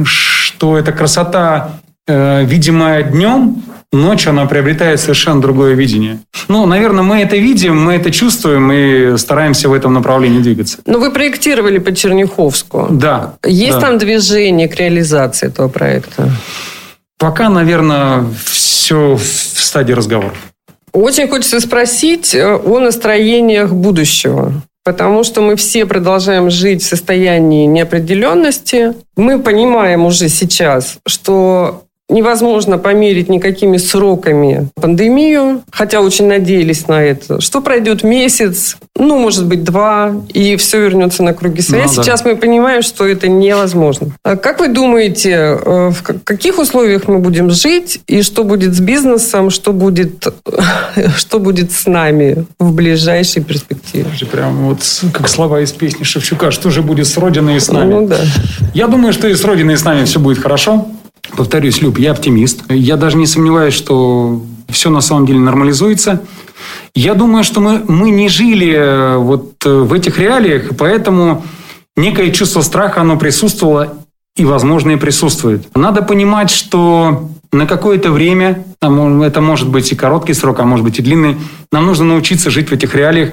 что 0.06 0.78
эта 0.78 0.92
красота, 0.92 1.82
э, 2.08 2.46
видимая 2.46 3.04
днем, 3.04 3.64
ночью 3.92 4.30
она 4.32 4.46
приобретает 4.46 5.00
совершенно 5.00 5.42
другое 5.42 5.74
видение. 5.74 6.20
Ну, 6.48 6.66
наверное, 6.66 7.04
мы 7.04 7.22
это 7.22 7.38
видим, 7.38 7.82
мы 7.84 7.94
это 7.94 8.12
чувствуем 8.12 8.72
и 8.72 9.18
стараемся 9.18 9.70
в 9.70 9.74
этом 9.74 9.94
направлении 9.94 10.40
двигаться. 10.40 10.80
Но 10.86 11.00
вы 11.00 11.12
проектировали 11.12 11.78
по 11.78 11.94
Черняховску. 11.94 12.88
Да. 12.90 13.36
Есть 13.46 13.80
да. 13.80 13.82
там 13.82 13.98
движение 13.98 14.68
к 14.68 14.76
реализации 14.76 15.48
этого 15.48 15.68
проекта? 15.68 16.30
Пока, 17.18 17.50
наверное, 17.50 18.26
все 18.46 19.16
в 19.16 19.24
стадии 19.24 19.94
разговоров. 19.94 20.38
Очень 20.94 21.28
хочется 21.30 21.60
спросить 21.60 22.36
э, 22.36 22.56
о 22.56 22.80
настроениях 22.80 23.72
будущего. 23.72 24.54
Потому 24.84 25.24
что 25.24 25.42
мы 25.42 25.56
все 25.56 25.86
продолжаем 25.86 26.50
жить 26.50 26.82
в 26.82 26.88
состоянии 26.88 27.68
неопределенности. 27.68 28.96
Мы 29.16 29.40
понимаем 29.40 30.06
уже 30.06 30.28
сейчас, 30.28 30.98
что 31.06 31.84
невозможно 32.12 32.78
померить 32.78 33.30
никакими 33.30 33.78
сроками 33.78 34.70
пандемию, 34.76 35.64
хотя 35.72 36.02
очень 36.02 36.28
надеялись 36.28 36.88
на 36.88 37.02
это, 37.02 37.42
что 37.42 37.62
пройдет 37.62 38.04
месяц, 38.04 38.78
ну, 38.98 39.18
может 39.18 39.48
быть, 39.48 39.64
два, 39.64 40.14
и 40.34 40.58
все 40.58 40.82
вернется 40.82 41.24
на 41.24 41.34
круги 41.34 41.62
своя. 41.62 41.86
Ну, 41.86 41.90
Сейчас 41.90 42.22
да. 42.22 42.30
мы 42.30 42.36
понимаем, 42.36 42.82
что 42.82 43.08
это 43.08 43.28
невозможно. 43.28 44.10
А 44.24 44.36
как 44.36 44.60
вы 44.60 44.68
думаете, 44.68 45.32
э, 45.32 45.92
в 45.92 46.04
каких 46.24 46.60
условиях 46.60 47.08
мы 47.08 47.20
будем 47.20 47.50
жить, 47.50 48.02
и 48.08 48.22
что 48.22 48.44
будет 48.44 48.76
с 48.76 48.80
бизнесом, 48.80 49.50
что 49.50 49.74
будет, 49.74 50.28
что 51.18 51.40
будет 51.40 51.72
с 51.72 51.86
нами 51.88 52.46
в 52.60 52.74
ближайшей 52.74 53.44
перспективе? 53.44 54.08
Прям 54.32 54.68
вот 54.68 54.80
как 55.14 55.28
слова 55.28 55.62
из 55.62 55.72
песни 55.72 56.04
Шевчука, 56.04 56.52
что 56.52 56.70
же 56.70 56.82
будет 56.82 57.08
с 57.08 57.18
Родиной 57.18 57.56
и 57.56 57.60
с 57.60 57.72
нами? 57.72 57.94
Ну, 57.94 58.08
да. 58.08 58.20
Я 58.74 58.88
думаю, 58.88 59.14
что 59.14 59.28
и 59.28 59.34
с 59.34 59.44
Родиной 59.44 59.74
и 59.76 59.78
с 59.78 59.84
нами 59.84 60.06
все 60.06 60.20
будет 60.20 60.40
хорошо. 60.40 60.88
Повторюсь, 61.42 61.82
Люб, 61.82 61.98
я 61.98 62.12
оптимист. 62.12 62.66
Я 62.70 62.98
даже 62.98 63.18
не 63.18 63.26
сомневаюсь, 63.26 63.74
что 63.74 64.44
все 64.70 64.92
на 64.92 65.02
самом 65.02 65.26
деле 65.26 65.40
нормализуется. 65.40 66.22
Я 66.94 67.16
думаю, 67.16 67.44
что 67.44 67.62
мы, 67.62 67.84
мы 67.88 68.12
не 68.12 68.30
жили 68.30 68.72
э, 68.72 69.18
вот 69.18 69.56
э, 69.66 69.70
в 69.80 69.92
этих 69.92 70.20
реалиях, 70.20 70.70
поэтому 70.78 71.44
некое 71.96 72.30
чувство 72.30 72.62
страха, 72.62 73.02
оно 73.02 73.18
присутствовало 73.18 73.98
и, 74.36 74.46
возможно, 74.46 74.92
и 74.92 74.98
присутствует. 74.98 75.68
Надо 75.76 76.04
понимать, 76.04 76.52
что 76.52 77.32
на 77.52 77.66
какое-то 77.66 78.12
время, 78.12 78.64
это 78.80 79.42
может 79.42 79.68
быть 79.68 79.92
и 79.92 79.96
короткий 79.96 80.36
срок, 80.36 80.60
а 80.60 80.64
может 80.64 80.86
быть 80.86 81.00
и 81.00 81.02
длинный, 81.02 81.38
нам 81.72 81.88
нужно 81.88 82.06
научиться 82.06 82.52
жить 82.52 82.70
в 82.70 82.74
этих 82.74 82.94
реалиях, 82.94 83.32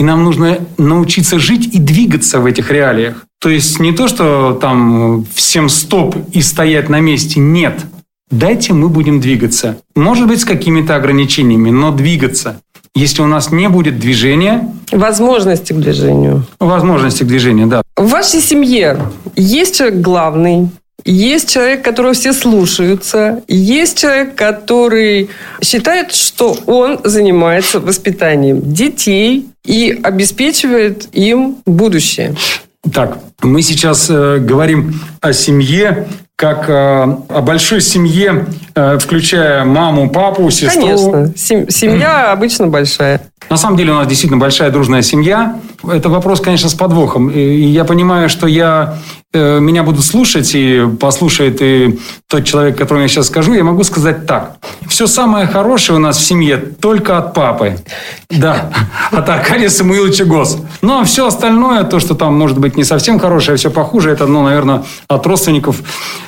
и 0.00 0.02
нам 0.02 0.24
нужно 0.24 0.60
научиться 0.78 1.38
жить 1.38 1.74
и 1.74 1.78
двигаться 1.78 2.40
в 2.40 2.46
этих 2.46 2.70
реалиях. 2.70 3.26
То 3.38 3.50
есть 3.50 3.78
не 3.80 3.92
то, 3.92 4.08
что 4.08 4.54
там 4.54 5.26
всем 5.34 5.68
стоп 5.68 6.16
и 6.32 6.40
стоять 6.40 6.88
на 6.88 7.00
месте. 7.00 7.38
Нет. 7.38 7.84
Дайте 8.30 8.72
мы 8.72 8.88
будем 8.88 9.20
двигаться. 9.20 9.76
Может 9.94 10.26
быть, 10.26 10.40
с 10.40 10.46
какими-то 10.46 10.96
ограничениями, 10.96 11.68
но 11.68 11.90
двигаться. 11.90 12.62
Если 12.94 13.20
у 13.20 13.26
нас 13.26 13.52
не 13.52 13.68
будет 13.68 13.98
движения... 13.98 14.72
Возможности 14.90 15.74
к 15.74 15.76
движению. 15.76 16.46
Возможности 16.58 17.22
к 17.22 17.26
движению, 17.26 17.66
да. 17.66 17.82
В 17.94 18.08
вашей 18.08 18.40
семье 18.40 19.00
есть 19.36 19.76
человек 19.76 20.00
главный, 20.00 20.70
есть 21.04 21.50
человек, 21.50 21.82
которого 21.82 22.14
все 22.14 22.32
слушаются. 22.32 23.42
Есть 23.48 23.98
человек, 23.98 24.34
который 24.34 25.28
считает, 25.62 26.12
что 26.12 26.56
он 26.66 27.00
занимается 27.04 27.80
воспитанием 27.80 28.60
детей 28.72 29.49
и 29.64 29.98
обеспечивает 30.02 31.08
им 31.12 31.58
будущее. 31.66 32.34
Так, 32.92 33.18
мы 33.42 33.60
сейчас 33.62 34.08
э, 34.08 34.38
говорим 34.38 35.00
о 35.20 35.32
семье, 35.32 36.08
как 36.34 36.68
э, 36.68 36.72
о 36.72 37.42
большой 37.42 37.82
семье, 37.82 38.46
э, 38.74 38.98
включая 38.98 39.64
маму, 39.64 40.08
папу, 40.08 40.50
сестру. 40.50 41.12
Конечно, 41.12 41.34
семья 41.36 42.32
обычно 42.32 42.68
большая. 42.68 43.20
На 43.48 43.56
самом 43.56 43.76
деле 43.76 43.92
у 43.92 43.96
нас 43.96 44.06
действительно 44.06 44.40
большая 44.40 44.70
дружная 44.70 45.02
семья. 45.02 45.58
Это 45.82 46.08
вопрос, 46.08 46.40
конечно, 46.40 46.68
с 46.68 46.74
подвохом. 46.74 47.30
И 47.30 47.40
я 47.40 47.84
понимаю, 47.84 48.28
что 48.28 48.46
я, 48.46 48.98
э, 49.32 49.58
меня 49.58 49.82
будут 49.82 50.04
слушать, 50.04 50.54
и 50.54 50.86
послушает 51.00 51.60
и 51.60 51.98
тот 52.28 52.44
человек, 52.44 52.76
которому 52.76 53.02
я 53.02 53.08
сейчас 53.08 53.26
скажу, 53.26 53.52
я 53.54 53.64
могу 53.64 53.82
сказать 53.82 54.26
так. 54.26 54.58
Все 54.86 55.06
самое 55.06 55.48
хорошее 55.48 55.98
у 55.98 56.00
нас 56.00 56.18
в 56.18 56.22
семье 56.22 56.58
только 56.58 57.18
от 57.18 57.34
папы. 57.34 57.76
Да, 58.28 58.70
от 59.10 59.28
Аркадия 59.28 59.68
Самуиловича 59.68 60.26
Гос. 60.26 60.58
Ну, 60.82 61.00
а 61.00 61.04
все 61.04 61.26
остальное, 61.26 61.82
то, 61.84 61.98
что 61.98 62.14
там 62.14 62.38
может 62.38 62.58
быть 62.58 62.76
не 62.76 62.84
совсем 62.84 63.18
хорошее, 63.18 63.54
а 63.54 63.58
все 63.58 63.70
похуже, 63.70 64.10
это, 64.10 64.26
ну, 64.26 64.44
наверное, 64.44 64.84
от 65.08 65.26
родственников. 65.26 65.76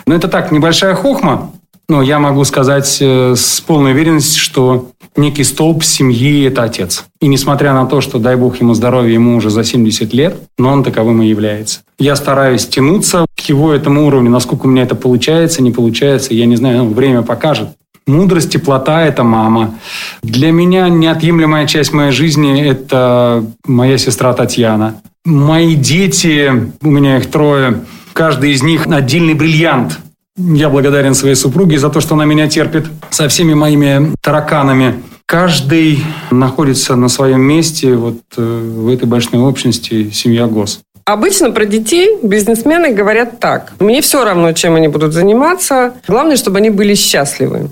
Но 0.07 0.15
это 0.15 0.27
так, 0.27 0.51
небольшая 0.51 0.95
хохма. 0.95 1.53
Но 1.89 2.03
я 2.03 2.19
могу 2.19 2.45
сказать 2.45 2.99
э, 3.01 3.35
с 3.37 3.61
полной 3.61 3.93
уверенностью, 3.93 4.41
что 4.41 4.91
некий 5.17 5.45
столб 5.45 5.85
семьи– 5.85 6.45
это 6.47 6.63
отец. 6.63 7.05
И 7.21 7.27
несмотря 7.27 7.73
на 7.75 7.87
то, 7.87 8.01
что, 8.01 8.19
дай 8.19 8.37
бог 8.37 8.61
ему 8.61 8.75
здоровья, 8.75 9.15
ему 9.15 9.37
уже 9.37 9.51
за 9.51 9.65
70 9.65 10.13
лет, 10.15 10.37
но 10.59 10.73
он 10.73 10.85
таковым 10.85 11.23
и 11.23 11.27
является. 11.27 11.81
Я 11.99 12.17
стараюсь 12.17 12.67
тянуться 12.67 13.27
к 13.37 13.41
его 13.41 13.73
этому 13.73 14.07
уровню. 14.07 14.31
Насколько 14.31 14.67
у 14.67 14.69
меня 14.69 14.85
это 14.85 14.95
получается, 14.95 15.63
не 15.63 15.71
получается, 15.71 16.35
я 16.35 16.47
не 16.47 16.57
знаю, 16.57 16.85
ну, 16.85 16.93
время 16.93 17.23
покажет. 17.23 17.69
Мудрость, 18.07 18.51
теплота– 18.53 19.03
это 19.07 19.23
мама. 19.23 19.75
Для 20.23 20.51
меня 20.51 20.89
неотъемлемая 20.89 21.67
часть 21.67 21.93
моей 21.93 22.11
жизни– 22.11 22.63
это 22.65 23.45
моя 23.65 23.97
сестра 23.99 24.33
Татьяна. 24.35 25.01
Мои 25.25 25.77
дети, 25.77 26.73
у 26.83 26.91
меня 26.91 27.19
их 27.19 27.31
трое, 27.31 27.85
каждый 28.13 28.53
из 28.53 28.63
них 28.63 28.87
отдельный 28.87 29.35
бриллиант– 29.35 29.99
я 30.37 30.69
благодарен 30.69 31.15
своей 31.15 31.35
супруге 31.35 31.79
за 31.79 31.91
то, 31.91 32.01
что 32.01 32.15
она 32.15 32.25
меня 32.25 32.49
терпит 32.49 32.87
со 33.11 33.29
всеми 33.29 33.55
моими 33.55 34.15
тараканами. 34.21 35.03
Каждый 35.27 36.03
находится 36.31 36.97
на 36.97 37.09
своем 37.09 37.43
месте 37.43 37.95
вот 37.95 38.19
э, 38.37 38.43
в 38.77 38.89
этой 38.89 39.07
большой 39.07 39.41
общности 39.41 40.11
семья 40.11 40.47
ГОС. 40.47 40.81
Обычно 41.05 41.51
про 41.51 41.65
детей 41.65 42.19
бизнесмены 42.23 42.93
говорят 42.93 43.41
так. 43.41 43.73
Мне 43.81 44.01
все 44.01 44.25
равно, 44.25 44.53
чем 44.53 44.77
они 44.77 44.89
будут 44.89 45.13
заниматься. 45.13 45.95
Главное, 46.07 46.37
чтобы 46.37 46.59
они 46.59 46.71
были 46.71 46.95
счастливы. 46.95 47.71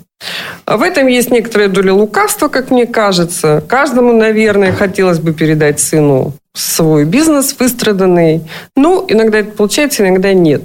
В 0.67 0.83
этом 0.83 1.07
есть 1.07 1.31
некоторая 1.31 1.69
доля 1.69 1.95
лукавства, 1.95 2.49
как 2.49 2.71
мне 2.71 2.87
кажется. 2.87 3.63
Каждому, 3.67 4.13
наверное, 4.13 4.73
хотелось 4.73 5.19
бы 5.19 5.33
передать 5.33 5.81
сыну 5.81 6.35
свой 6.55 7.05
бизнес 7.05 7.55
выстраданный. 7.59 8.43
Ну, 8.77 9.05
иногда 9.09 9.39
это 9.39 9.53
получается, 9.53 10.07
иногда 10.07 10.33
нет. 10.33 10.63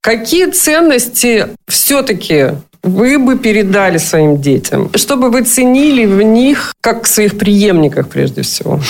Какие 0.00 0.46
ценности 0.46 1.48
все-таки 1.68 2.54
вы 2.82 3.18
бы 3.18 3.38
передали 3.38 3.98
своим 3.98 4.40
детям, 4.40 4.90
чтобы 4.94 5.30
вы 5.30 5.42
ценили 5.42 6.06
в 6.06 6.22
них 6.22 6.72
как 6.80 7.04
в 7.04 7.08
своих 7.08 7.38
преемниках 7.38 8.08
прежде 8.08 8.42
всего? 8.42 8.80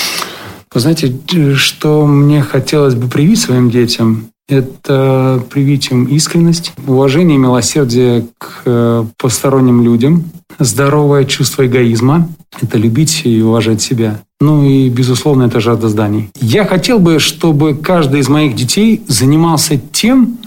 Вы 0.72 0.80
знаете, 0.80 1.14
что 1.56 2.06
мне 2.06 2.42
хотелось 2.42 2.94
бы 2.94 3.08
привить 3.08 3.40
своим 3.40 3.70
детям, 3.70 4.30
это 4.48 5.42
привить 5.50 5.90
им 5.90 6.04
искренность, 6.04 6.72
уважение 6.86 7.36
и 7.36 7.40
милосердие 7.40 8.26
к 8.38 8.62
э, 8.64 9.04
посторонним 9.18 9.82
людям, 9.82 10.24
здоровое 10.58 11.24
чувство 11.24 11.66
эгоизма, 11.66 12.28
это 12.60 12.78
любить 12.78 13.22
и 13.24 13.42
уважать 13.42 13.82
себя. 13.82 14.22
Ну 14.40 14.64
и, 14.64 14.88
безусловно, 14.88 15.44
это 15.44 15.60
жажда 15.60 15.88
зданий. 15.88 16.30
Я 16.40 16.64
хотел 16.64 16.98
бы, 16.98 17.18
чтобы 17.18 17.74
каждый 17.74 18.20
из 18.20 18.28
моих 18.28 18.54
детей 18.54 19.02
занимался 19.06 19.78
тем, 19.92 20.38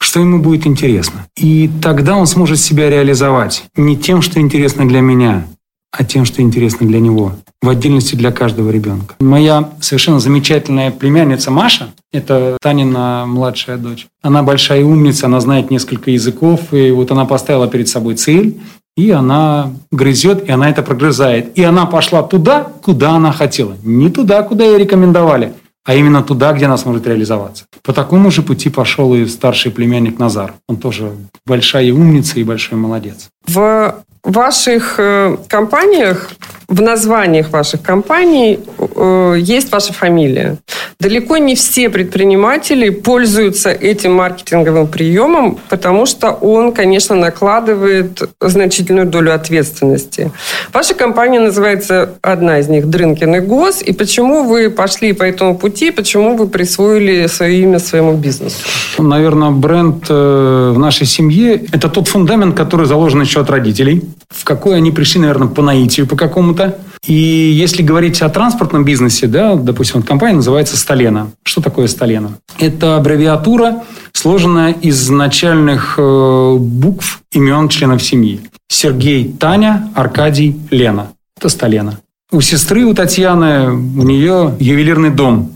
что 0.00 0.20
ему 0.20 0.38
будет 0.40 0.66
интересно. 0.66 1.26
И 1.36 1.70
тогда 1.82 2.16
он 2.16 2.26
сможет 2.26 2.58
себя 2.58 2.88
реализовать 2.88 3.64
не 3.76 3.96
тем, 3.96 4.22
что 4.22 4.40
интересно 4.40 4.88
для 4.88 5.00
меня, 5.00 5.46
а 5.92 6.04
тем, 6.04 6.24
что 6.24 6.42
интересно 6.42 6.86
для 6.86 7.00
него, 7.00 7.32
в 7.62 7.68
отдельности 7.68 8.14
для 8.14 8.32
каждого 8.32 8.70
ребенка. 8.70 9.16
Моя 9.20 9.70
совершенно 9.80 10.20
замечательная 10.20 10.90
племянница 10.90 11.50
Маша, 11.50 11.92
это 12.12 12.56
Танина 12.60 13.24
младшая 13.26 13.76
дочь, 13.76 14.06
она 14.22 14.42
большая 14.42 14.84
умница, 14.84 15.26
она 15.26 15.40
знает 15.40 15.70
несколько 15.70 16.10
языков, 16.10 16.72
и 16.72 16.90
вот 16.90 17.10
она 17.10 17.24
поставила 17.24 17.68
перед 17.68 17.88
собой 17.88 18.14
цель, 18.14 18.60
и 18.96 19.10
она 19.10 19.72
грызет, 19.90 20.46
и 20.48 20.50
она 20.50 20.68
это 20.68 20.82
прогрызает. 20.82 21.56
И 21.56 21.62
она 21.62 21.86
пошла 21.86 22.22
туда, 22.22 22.64
куда 22.82 23.12
она 23.12 23.32
хотела. 23.32 23.76
Не 23.82 24.10
туда, 24.10 24.42
куда 24.42 24.64
ей 24.64 24.78
рекомендовали, 24.78 25.54
а 25.84 25.94
именно 25.94 26.22
туда, 26.22 26.52
где 26.52 26.66
она 26.66 26.76
сможет 26.76 27.06
реализоваться. 27.06 27.64
По 27.82 27.92
такому 27.92 28.30
же 28.30 28.42
пути 28.42 28.68
пошел 28.68 29.14
и 29.14 29.26
старший 29.26 29.72
племянник 29.72 30.18
Назар. 30.18 30.54
Он 30.68 30.76
тоже 30.76 31.12
большая 31.46 31.92
умница 31.92 32.38
и 32.38 32.44
большой 32.44 32.78
молодец. 32.78 33.30
В 33.46 34.02
ваших 34.22 34.96
э, 34.98 35.36
компаниях, 35.48 36.30
в 36.68 36.80
названиях 36.82 37.50
ваших 37.50 37.82
компаний 37.82 38.60
э, 38.78 39.36
есть 39.38 39.72
ваша 39.72 39.92
фамилия. 39.92 40.58
Далеко 41.00 41.38
не 41.38 41.54
все 41.54 41.88
предприниматели 41.88 42.90
пользуются 42.90 43.70
этим 43.70 44.12
маркетинговым 44.12 44.86
приемом, 44.86 45.58
потому 45.70 46.04
что 46.04 46.30
он, 46.30 46.72
конечно, 46.72 47.16
накладывает 47.16 48.22
значительную 48.38 49.06
долю 49.06 49.34
ответственности. 49.34 50.30
Ваша 50.74 50.94
компания 50.94 51.40
называется, 51.40 52.16
одна 52.20 52.58
из 52.58 52.68
них, 52.68 52.86
Дрынкин 52.86 53.36
и 53.36 53.40
Гос. 53.40 53.80
И 53.80 53.94
почему 53.94 54.44
вы 54.44 54.68
пошли 54.68 55.14
по 55.14 55.22
этому 55.22 55.56
пути, 55.56 55.90
почему 55.90 56.36
вы 56.36 56.46
присвоили 56.48 57.26
свое 57.28 57.62
имя 57.62 57.78
своему 57.78 58.12
бизнесу? 58.12 58.56
Наверное, 58.98 59.50
бренд 59.50 60.04
э, 60.10 60.72
в 60.74 60.78
нашей 60.78 61.06
семье– 61.06 61.64
это 61.72 61.88
тот 61.88 62.08
фундамент, 62.08 62.54
который 62.54 62.84
заложен 62.84 63.22
еще 63.30 63.42
родителей 63.42 64.02
в 64.30 64.44
какой 64.44 64.76
они 64.76 64.90
пришли, 64.90 65.20
наверное, 65.20 65.48
по 65.48 65.62
наитию 65.62 66.06
по 66.06 66.16
какому-то. 66.16 66.78
И 67.06 67.12
если 67.12 67.82
говорить 67.82 68.22
о 68.22 68.28
транспортном 68.28 68.84
бизнесе, 68.84 69.26
да, 69.26 69.54
допустим, 69.54 70.00
вот 70.00 70.06
компания 70.06 70.36
называется 70.36 70.76
«Сталена». 70.76 71.30
Что 71.42 71.60
такое 71.60 71.88
«Сталена»? 71.88 72.32
Это 72.58 72.96
аббревиатура, 72.96 73.82
сложенная 74.12 74.72
из 74.72 75.08
начальных 75.08 75.94
э, 75.98 76.56
букв 76.58 77.22
имен 77.32 77.68
членов 77.68 78.02
семьи. 78.02 78.40
Сергей, 78.68 79.32
Таня, 79.32 79.90
Аркадий, 79.94 80.60
Лена. 80.70 81.08
Это 81.36 81.48
«Сталена». 81.48 81.98
У 82.30 82.40
сестры, 82.40 82.84
у 82.84 82.94
Татьяны, 82.94 83.72
у 83.72 84.02
нее 84.02 84.54
ювелирный 84.60 85.10
дом. 85.10 85.52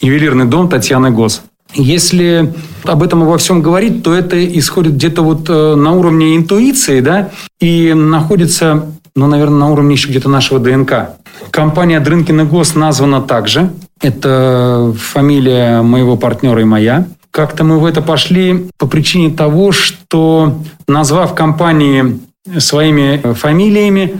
Ювелирный 0.00 0.44
дом 0.44 0.68
Татьяны 0.68 1.10
Гос. 1.10 1.42
Если 1.74 2.52
об 2.84 3.02
этом 3.02 3.22
обо 3.22 3.36
всем 3.38 3.60
говорить, 3.62 4.02
то 4.02 4.14
это 4.14 4.42
исходит 4.58 4.94
где-то 4.94 5.22
вот 5.22 5.48
э, 5.48 5.74
на 5.74 5.92
уровне 5.92 6.36
интуиции, 6.36 7.00
да, 7.00 7.30
и 7.60 7.92
находится, 7.92 8.86
ну, 9.14 9.26
наверное, 9.26 9.58
на 9.58 9.70
уровне 9.70 9.94
еще 9.94 10.08
где-то 10.08 10.28
нашего 10.28 10.58
ДНК. 10.58 11.10
Компания 11.50 12.00
Дрынкин 12.00 12.40
и 12.40 12.44
Гос 12.44 12.74
названа 12.74 13.20
также. 13.20 13.70
Это 14.00 14.94
фамилия 14.98 15.82
моего 15.82 16.16
партнера 16.16 16.60
и 16.60 16.64
моя. 16.64 17.06
Как-то 17.30 17.64
мы 17.64 17.78
в 17.78 17.84
это 17.84 18.00
пошли 18.00 18.70
по 18.78 18.86
причине 18.86 19.30
того, 19.30 19.70
что 19.72 20.60
назвав 20.86 21.34
компании 21.34 22.20
своими 22.58 23.34
фамилиями, 23.34 24.16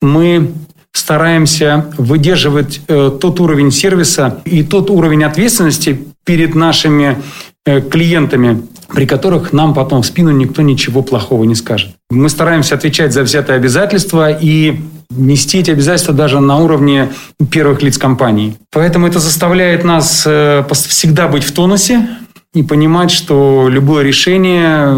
мы 0.00 0.52
стараемся 0.92 1.86
выдерживать 1.98 2.80
э, 2.86 3.10
тот 3.20 3.40
уровень 3.40 3.72
сервиса 3.72 4.40
и 4.44 4.62
тот 4.62 4.90
уровень 4.90 5.24
ответственности 5.24 6.11
перед 6.24 6.54
нашими 6.54 7.18
э, 7.66 7.80
клиентами, 7.80 8.62
при 8.88 9.06
которых 9.06 9.52
нам 9.52 9.74
потом 9.74 10.02
в 10.02 10.06
спину 10.06 10.30
никто 10.30 10.62
ничего 10.62 11.02
плохого 11.02 11.44
не 11.44 11.54
скажет. 11.54 11.90
Мы 12.10 12.28
стараемся 12.28 12.74
отвечать 12.74 13.12
за 13.12 13.22
взятые 13.22 13.56
обязательства 13.56 14.30
и 14.30 14.80
нести 15.10 15.58
эти 15.58 15.70
обязательства 15.70 16.14
даже 16.14 16.40
на 16.40 16.58
уровне 16.58 17.10
первых 17.50 17.82
лиц 17.82 17.98
компании. 17.98 18.56
Поэтому 18.70 19.06
это 19.06 19.18
заставляет 19.18 19.84
нас 19.84 20.24
э, 20.26 20.64
всегда 20.72 21.28
быть 21.28 21.44
в 21.44 21.52
тонусе, 21.52 22.08
и 22.54 22.62
понимать, 22.62 23.10
что 23.10 23.68
любое 23.70 24.04
решение, 24.04 24.88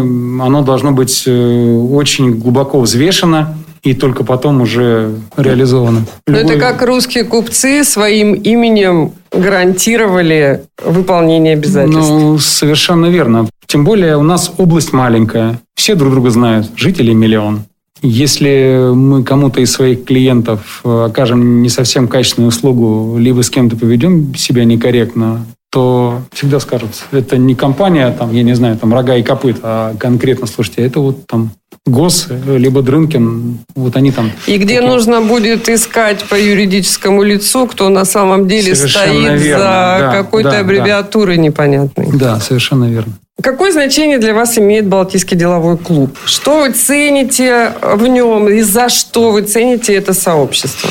оно 0.43 0.61
должно 0.61 0.91
быть 0.91 1.23
э, 1.25 1.77
очень 1.91 2.37
глубоко 2.37 2.81
взвешено, 2.81 3.55
и 3.85 3.93
только 3.93 4.23
потом 4.23 4.61
уже 4.61 5.13
реализовано. 5.37 6.05
Любой... 6.25 6.43
Ну, 6.43 6.49
это 6.49 6.59
как 6.59 6.81
русские 6.81 7.23
купцы 7.23 7.83
своим 7.83 8.33
именем 8.33 9.11
гарантировали 9.31 10.63
выполнение 10.83 11.53
обязательств. 11.53 12.09
Ну, 12.09 12.39
совершенно 12.39 13.05
верно. 13.05 13.47
Тем 13.67 13.85
более 13.85 14.17
у 14.17 14.23
нас 14.23 14.51
область 14.57 14.91
маленькая. 14.91 15.59
Все 15.75 15.93
друг 15.93 16.13
друга 16.13 16.31
знают. 16.31 16.71
Жителей 16.75 17.13
миллион. 17.13 17.61
Если 18.01 18.91
мы 18.93 19.23
кому-то 19.23 19.61
из 19.61 19.71
своих 19.71 20.03
клиентов 20.05 20.81
э, 20.83 21.05
окажем 21.05 21.61
не 21.61 21.69
совсем 21.69 22.07
качественную 22.07 22.49
услугу, 22.49 23.17
либо 23.19 23.41
с 23.41 23.49
кем-то 23.51 23.75
поведем 23.75 24.33
себя 24.35 24.65
некорректно, 24.65 25.45
то 25.71 26.21
всегда 26.31 26.59
скажут, 26.59 26.91
это 27.11 27.37
не 27.37 27.53
компания, 27.53 28.09
там, 28.11 28.33
я 28.33 28.43
не 28.43 28.55
знаю, 28.55 28.77
там, 28.77 28.93
рога 28.93 29.15
и 29.15 29.23
копыт, 29.23 29.57
а 29.61 29.93
конкретно, 29.97 30.47
слушайте, 30.47 30.81
это 30.81 30.99
вот 31.01 31.27
там 31.27 31.51
ГОС, 31.87 32.27
либо 32.47 32.81
Дрынкин, 32.81 33.59
вот 33.75 33.95
они 33.95 34.11
там. 34.11 34.31
И 34.47 34.57
где 34.57 34.75
такие... 34.75 34.89
нужно 34.89 35.21
будет 35.21 35.69
искать 35.69 36.23
по 36.23 36.33
юридическому 36.33 37.21
лицу, 37.21 37.67
кто 37.67 37.89
на 37.89 38.05
самом 38.05 38.47
деле 38.47 38.73
совершенно 38.73 39.05
стоит 39.05 39.41
верно. 39.41 39.63
за 39.63 39.69
да, 39.69 40.11
какой-то 40.11 40.51
да, 40.51 40.59
аббревиатурой 40.59 41.35
да. 41.35 41.41
непонятной. 41.43 42.09
Да, 42.11 42.39
совершенно 42.39 42.85
верно. 42.85 43.13
Какое 43.41 43.71
значение 43.71 44.17
для 44.17 44.33
вас 44.33 44.57
имеет 44.57 44.87
Балтийский 44.87 45.37
деловой 45.37 45.77
клуб? 45.77 46.17
Что 46.25 46.61
вы 46.61 46.71
цените 46.71 47.73
в 47.81 48.07
нем 48.07 48.49
и 48.49 48.61
за 48.61 48.89
что 48.89 49.31
вы 49.31 49.43
цените 49.43 49.93
это 49.93 50.13
сообщество? 50.13 50.89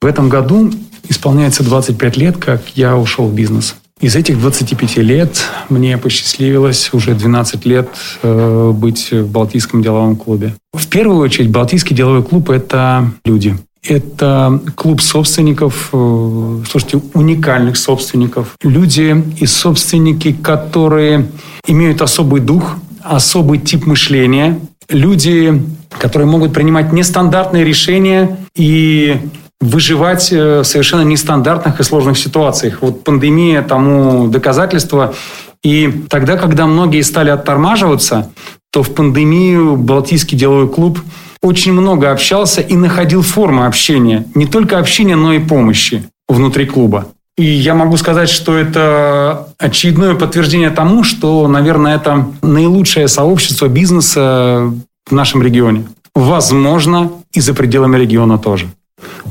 В 0.00 0.06
этом 0.06 0.28
году 0.28 0.70
исполняется 1.08 1.64
25 1.64 2.16
лет, 2.16 2.36
как 2.36 2.60
я 2.76 2.96
ушел 2.96 3.26
в 3.26 3.34
бизнес. 3.34 3.74
Из 4.00 4.14
этих 4.14 4.38
25 4.38 4.98
лет 4.98 5.44
мне 5.68 5.98
посчастливилось 5.98 6.90
уже 6.92 7.14
12 7.14 7.66
лет 7.66 7.88
э, 8.22 8.72
быть 8.72 9.10
в 9.10 9.28
Балтийском 9.28 9.82
деловом 9.82 10.14
клубе. 10.14 10.54
В 10.72 10.86
первую 10.86 11.18
очередь, 11.18 11.50
Балтийский 11.50 11.96
деловой 11.96 12.22
клуб– 12.22 12.50
это 12.50 13.10
люди. 13.24 13.56
Это 13.82 14.60
клуб 14.76 15.00
собственников, 15.00 15.90
э, 15.92 16.62
слушайте, 16.70 17.00
уникальных 17.14 17.76
собственников. 17.76 18.54
Люди 18.62 19.24
и 19.40 19.46
собственники, 19.46 20.32
которые 20.32 21.26
имеют 21.66 22.00
особый 22.00 22.40
дух, 22.40 22.76
особый 23.02 23.58
тип 23.58 23.86
мышления. 23.86 24.60
Люди, 24.88 25.60
которые 25.98 26.28
могут 26.28 26.52
принимать 26.52 26.92
нестандартные 26.92 27.64
решения 27.64 28.38
и 28.54 29.16
выживать 29.60 30.32
э, 30.32 30.60
в 30.60 30.64
совершенно 30.64 31.02
нестандартных 31.02 31.80
и 31.80 31.82
сложных 31.82 32.18
ситуациях. 32.18 32.78
Вот 32.80 33.04
пандемия 33.04 33.62
тому 33.62 34.28
доказательство. 34.28 35.14
И 35.62 36.04
тогда, 36.08 36.36
когда 36.36 36.66
многие 36.66 37.02
стали 37.02 37.30
оттормаживаться, 37.30 38.30
то 38.70 38.82
в 38.82 38.94
пандемию 38.94 39.76
Балтийский 39.76 40.38
деловой 40.38 40.68
клуб 40.68 41.00
очень 41.42 41.72
много 41.72 42.10
общался 42.10 42.60
и 42.60 42.76
находил 42.76 43.22
формы 43.22 43.66
общения. 43.66 44.26
Не 44.34 44.46
только 44.46 44.78
общения, 44.78 45.16
но 45.16 45.32
и 45.32 45.38
помощи 45.40 46.08
внутри 46.28 46.66
клуба. 46.66 47.08
И 47.36 47.44
я 47.44 47.74
могу 47.74 47.96
сказать, 47.96 48.28
что 48.28 48.56
это 48.56 49.48
очередное 49.58 50.14
подтверждение 50.14 50.70
тому, 50.70 51.04
что, 51.04 51.46
наверное, 51.46 51.96
это 51.96 52.28
наилучшее 52.42 53.06
сообщество 53.06 53.68
бизнеса 53.68 54.72
в 55.06 55.12
нашем 55.12 55.42
регионе. 55.42 55.86
Возможно, 56.14 57.12
и 57.32 57.40
за 57.40 57.54
пределами 57.54 57.96
региона 57.96 58.38
тоже 58.38 58.66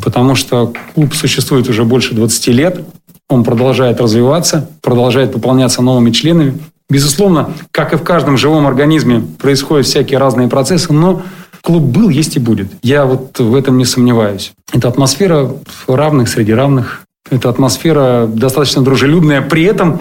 потому 0.03 0.35
что 0.35 0.73
клуб 0.93 1.13
существует 1.13 1.69
уже 1.69 1.83
больше 1.83 2.13
20 2.13 2.47
лет, 2.47 2.81
он 3.29 3.43
продолжает 3.43 3.99
развиваться, 3.99 4.69
продолжает 4.81 5.33
пополняться 5.33 5.81
новыми 5.81 6.11
членами. 6.11 6.57
Безусловно, 6.89 7.51
как 7.71 7.93
и 7.93 7.97
в 7.97 8.03
каждом 8.03 8.37
живом 8.37 8.65
организме, 8.65 9.21
происходят 9.39 9.85
всякие 9.85 10.19
разные 10.19 10.47
процессы, 10.47 10.93
но 10.93 11.21
клуб 11.61 11.83
был, 11.83 12.09
есть 12.09 12.37
и 12.37 12.39
будет. 12.39 12.71
Я 12.81 13.05
вот 13.05 13.37
в 13.39 13.53
этом 13.53 13.77
не 13.77 13.83
сомневаюсь. 13.83 14.53
Это 14.71 14.87
атмосфера 14.87 15.51
равных 15.87 16.29
среди 16.29 16.53
равных. 16.53 17.01
Это 17.29 17.49
атмосфера 17.49 18.25
достаточно 18.27 18.81
дружелюбная. 18.81 19.41
При 19.41 19.63
этом 19.63 19.99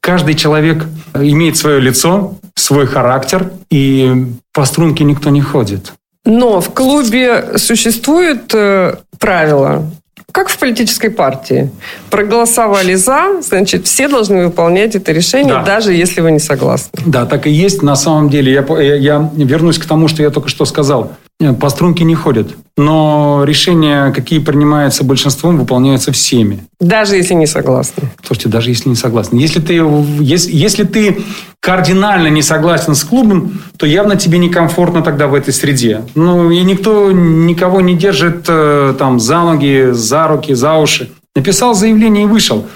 каждый 0.00 0.34
человек 0.34 0.86
имеет 1.14 1.56
свое 1.56 1.80
лицо, 1.80 2.36
свой 2.54 2.86
характер, 2.86 3.50
и 3.70 4.26
по 4.52 4.64
струнке 4.64 5.02
никто 5.02 5.30
не 5.30 5.40
ходит. 5.40 5.92
Но 6.24 6.60
в 6.60 6.70
клубе 6.70 7.58
существует 7.58 8.54
э, 8.54 8.94
правило, 9.18 9.90
как 10.32 10.48
в 10.48 10.58
политической 10.58 11.10
партии. 11.10 11.70
Проголосовали 12.10 12.94
за, 12.94 13.42
значит, 13.42 13.86
все 13.86 14.08
должны 14.08 14.46
выполнять 14.46 14.96
это 14.96 15.12
решение, 15.12 15.54
да. 15.54 15.62
даже 15.62 15.92
если 15.92 16.20
вы 16.20 16.32
не 16.32 16.38
согласны. 16.38 16.90
Да, 17.04 17.26
так 17.26 17.46
и 17.46 17.50
есть. 17.50 17.82
На 17.82 17.96
самом 17.96 18.30
деле, 18.30 18.52
я, 18.52 18.80
я, 18.80 18.96
я 18.96 19.30
вернусь 19.34 19.78
к 19.78 19.84
тому, 19.84 20.08
что 20.08 20.22
я 20.22 20.30
только 20.30 20.48
что 20.48 20.64
сказал. 20.64 21.12
По 21.60 21.68
струнке 21.68 22.04
не 22.04 22.14
ходят. 22.14 22.48
Но 22.76 23.42
решения, 23.44 24.12
какие 24.12 24.38
принимаются 24.38 25.04
большинством, 25.04 25.58
выполняются 25.58 26.12
всеми. 26.12 26.64
Даже 26.80 27.16
если 27.16 27.34
не 27.34 27.46
согласны. 27.46 28.04
Слушайте, 28.24 28.48
даже 28.48 28.70
если 28.70 28.88
не 28.88 28.96
согласны. 28.96 29.38
Если 29.38 29.60
ты, 29.60 29.82
если, 30.20 30.52
если 30.52 30.84
ты 30.84 31.18
кардинально 31.62 32.26
не 32.26 32.42
согласен 32.42 32.96
с 32.96 33.04
клубом, 33.04 33.62
то 33.76 33.86
явно 33.86 34.16
тебе 34.16 34.38
некомфортно 34.38 35.00
тогда 35.00 35.28
в 35.28 35.34
этой 35.34 35.54
среде. 35.54 36.02
Ну, 36.16 36.50
и 36.50 36.60
никто 36.62 37.12
никого 37.12 37.80
не 37.80 37.94
держит 37.94 38.46
э, 38.48 38.94
там 38.98 39.20
за 39.20 39.40
ноги, 39.42 39.90
за 39.92 40.26
руки, 40.26 40.54
за 40.54 40.74
уши. 40.74 41.12
Написал 41.36 41.74
заявление 41.74 42.24
и 42.24 42.26
вышел. 42.26 42.66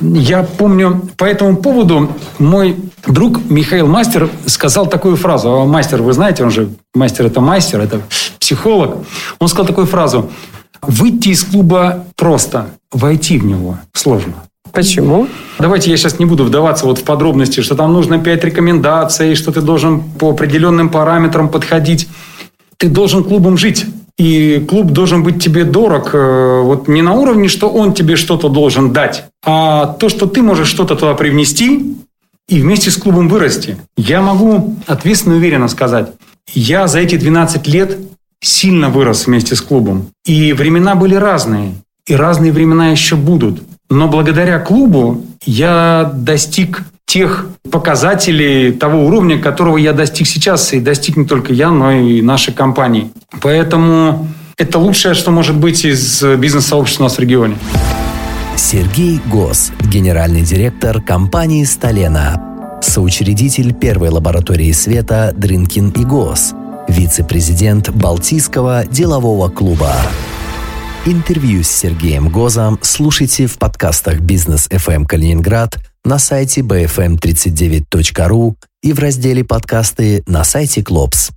Я 0.00 0.44
помню, 0.44 1.02
по 1.16 1.24
этому 1.24 1.56
поводу 1.56 2.12
мой 2.38 2.76
друг 3.06 3.40
Михаил 3.50 3.88
Мастер 3.88 4.30
сказал 4.46 4.86
такую 4.86 5.16
фразу. 5.16 5.50
А 5.50 5.64
мастер, 5.64 6.00
вы 6.00 6.12
знаете, 6.12 6.44
он 6.44 6.50
же 6.52 6.68
мастер 6.94 7.26
это 7.26 7.40
мастер, 7.40 7.80
это 7.80 8.00
психолог. 8.38 8.98
Он 9.40 9.48
сказал 9.48 9.66
такую 9.66 9.88
фразу. 9.88 10.30
Выйти 10.82 11.30
из 11.30 11.42
клуба 11.42 12.04
просто, 12.14 12.68
войти 12.92 13.38
в 13.38 13.44
него 13.44 13.78
сложно. 13.92 14.34
Почему? 14.76 15.26
Давайте 15.58 15.90
я 15.90 15.96
сейчас 15.96 16.18
не 16.18 16.26
буду 16.26 16.44
вдаваться 16.44 16.84
вот 16.84 16.98
в 16.98 17.02
подробности, 17.02 17.62
что 17.62 17.74
там 17.74 17.94
нужно 17.94 18.18
5 18.18 18.44
рекомендаций, 18.44 19.34
что 19.34 19.50
ты 19.50 19.62
должен 19.62 20.02
по 20.02 20.28
определенным 20.32 20.90
параметрам 20.90 21.48
подходить. 21.48 22.06
Ты 22.76 22.88
должен 22.90 23.24
клубом 23.24 23.56
жить. 23.56 23.86
И 24.18 24.62
клуб 24.68 24.88
должен 24.88 25.22
быть 25.22 25.42
тебе 25.42 25.64
дорог 25.64 26.10
э, 26.12 26.60
вот 26.62 26.88
не 26.88 27.00
на 27.00 27.14
уровне, 27.14 27.48
что 27.48 27.70
он 27.70 27.94
тебе 27.94 28.16
что-то 28.16 28.50
должен 28.50 28.92
дать, 28.92 29.24
а 29.44 29.86
то, 29.86 30.08
что 30.08 30.26
ты 30.26 30.42
можешь 30.42 30.68
что-то 30.68 30.94
туда 30.94 31.14
привнести 31.14 31.96
и 32.48 32.60
вместе 32.60 32.90
с 32.90 32.96
клубом 32.96 33.28
вырасти. 33.28 33.76
Я 33.96 34.20
могу 34.20 34.76
ответственно 34.86 35.34
и 35.34 35.36
уверенно 35.36 35.68
сказать, 35.68 36.12
я 36.54 36.86
за 36.86 37.00
эти 37.00 37.16
12 37.16 37.66
лет 37.66 37.98
сильно 38.40 38.88
вырос 38.88 39.26
вместе 39.26 39.54
с 39.54 39.60
клубом. 39.60 40.08
И 40.24 40.54
времена 40.54 40.94
были 40.94 41.14
разные, 41.14 41.74
и 42.06 42.14
разные 42.14 42.52
времена 42.52 42.88
еще 42.88 43.16
будут. 43.16 43.62
Но 43.88 44.08
благодаря 44.08 44.58
клубу 44.58 45.24
я 45.44 46.10
достиг 46.14 46.82
тех 47.06 47.48
показателей, 47.70 48.72
того 48.72 49.06
уровня, 49.06 49.38
которого 49.38 49.76
я 49.76 49.92
достиг 49.92 50.26
сейчас, 50.26 50.72
и 50.72 50.80
достиг 50.80 51.16
не 51.16 51.24
только 51.24 51.52
я, 51.52 51.70
но 51.70 51.92
и 51.92 52.20
наши 52.20 52.52
компании. 52.52 53.10
Поэтому 53.40 54.28
это 54.58 54.78
лучшее, 54.78 55.14
что 55.14 55.30
может 55.30 55.56
быть 55.56 55.84
из 55.84 56.22
бизнес-сообщества 56.22 57.04
у 57.04 57.06
нас 57.06 57.16
в 57.16 57.20
регионе. 57.20 57.56
Сергей 58.56 59.20
Гос, 59.26 59.70
генеральный 59.80 60.42
директор 60.42 61.00
компании 61.00 61.62
«Сталена», 61.64 62.80
соучредитель 62.82 63.72
первой 63.72 64.08
лаборатории 64.08 64.72
света 64.72 65.32
«Дрынкин 65.36 65.90
и 65.90 66.04
Гос», 66.04 66.54
вице-президент 66.88 67.90
Балтийского 67.90 68.84
делового 68.86 69.48
клуба. 69.48 69.92
Интервью 71.08 71.62
с 71.62 71.68
Сергеем 71.68 72.30
Гозом 72.30 72.80
слушайте 72.82 73.46
в 73.46 73.58
подкастах 73.58 74.18
«Бизнес 74.18 74.66
FM 74.66 75.06
Калининград», 75.06 75.78
на 76.04 76.18
сайте 76.18 76.62
bfm39.ru 76.62 78.56
и 78.82 78.92
в 78.92 78.98
разделе 78.98 79.44
«Подкасты» 79.44 80.24
на 80.26 80.42
сайте 80.42 80.82
Клопс. 80.82 81.30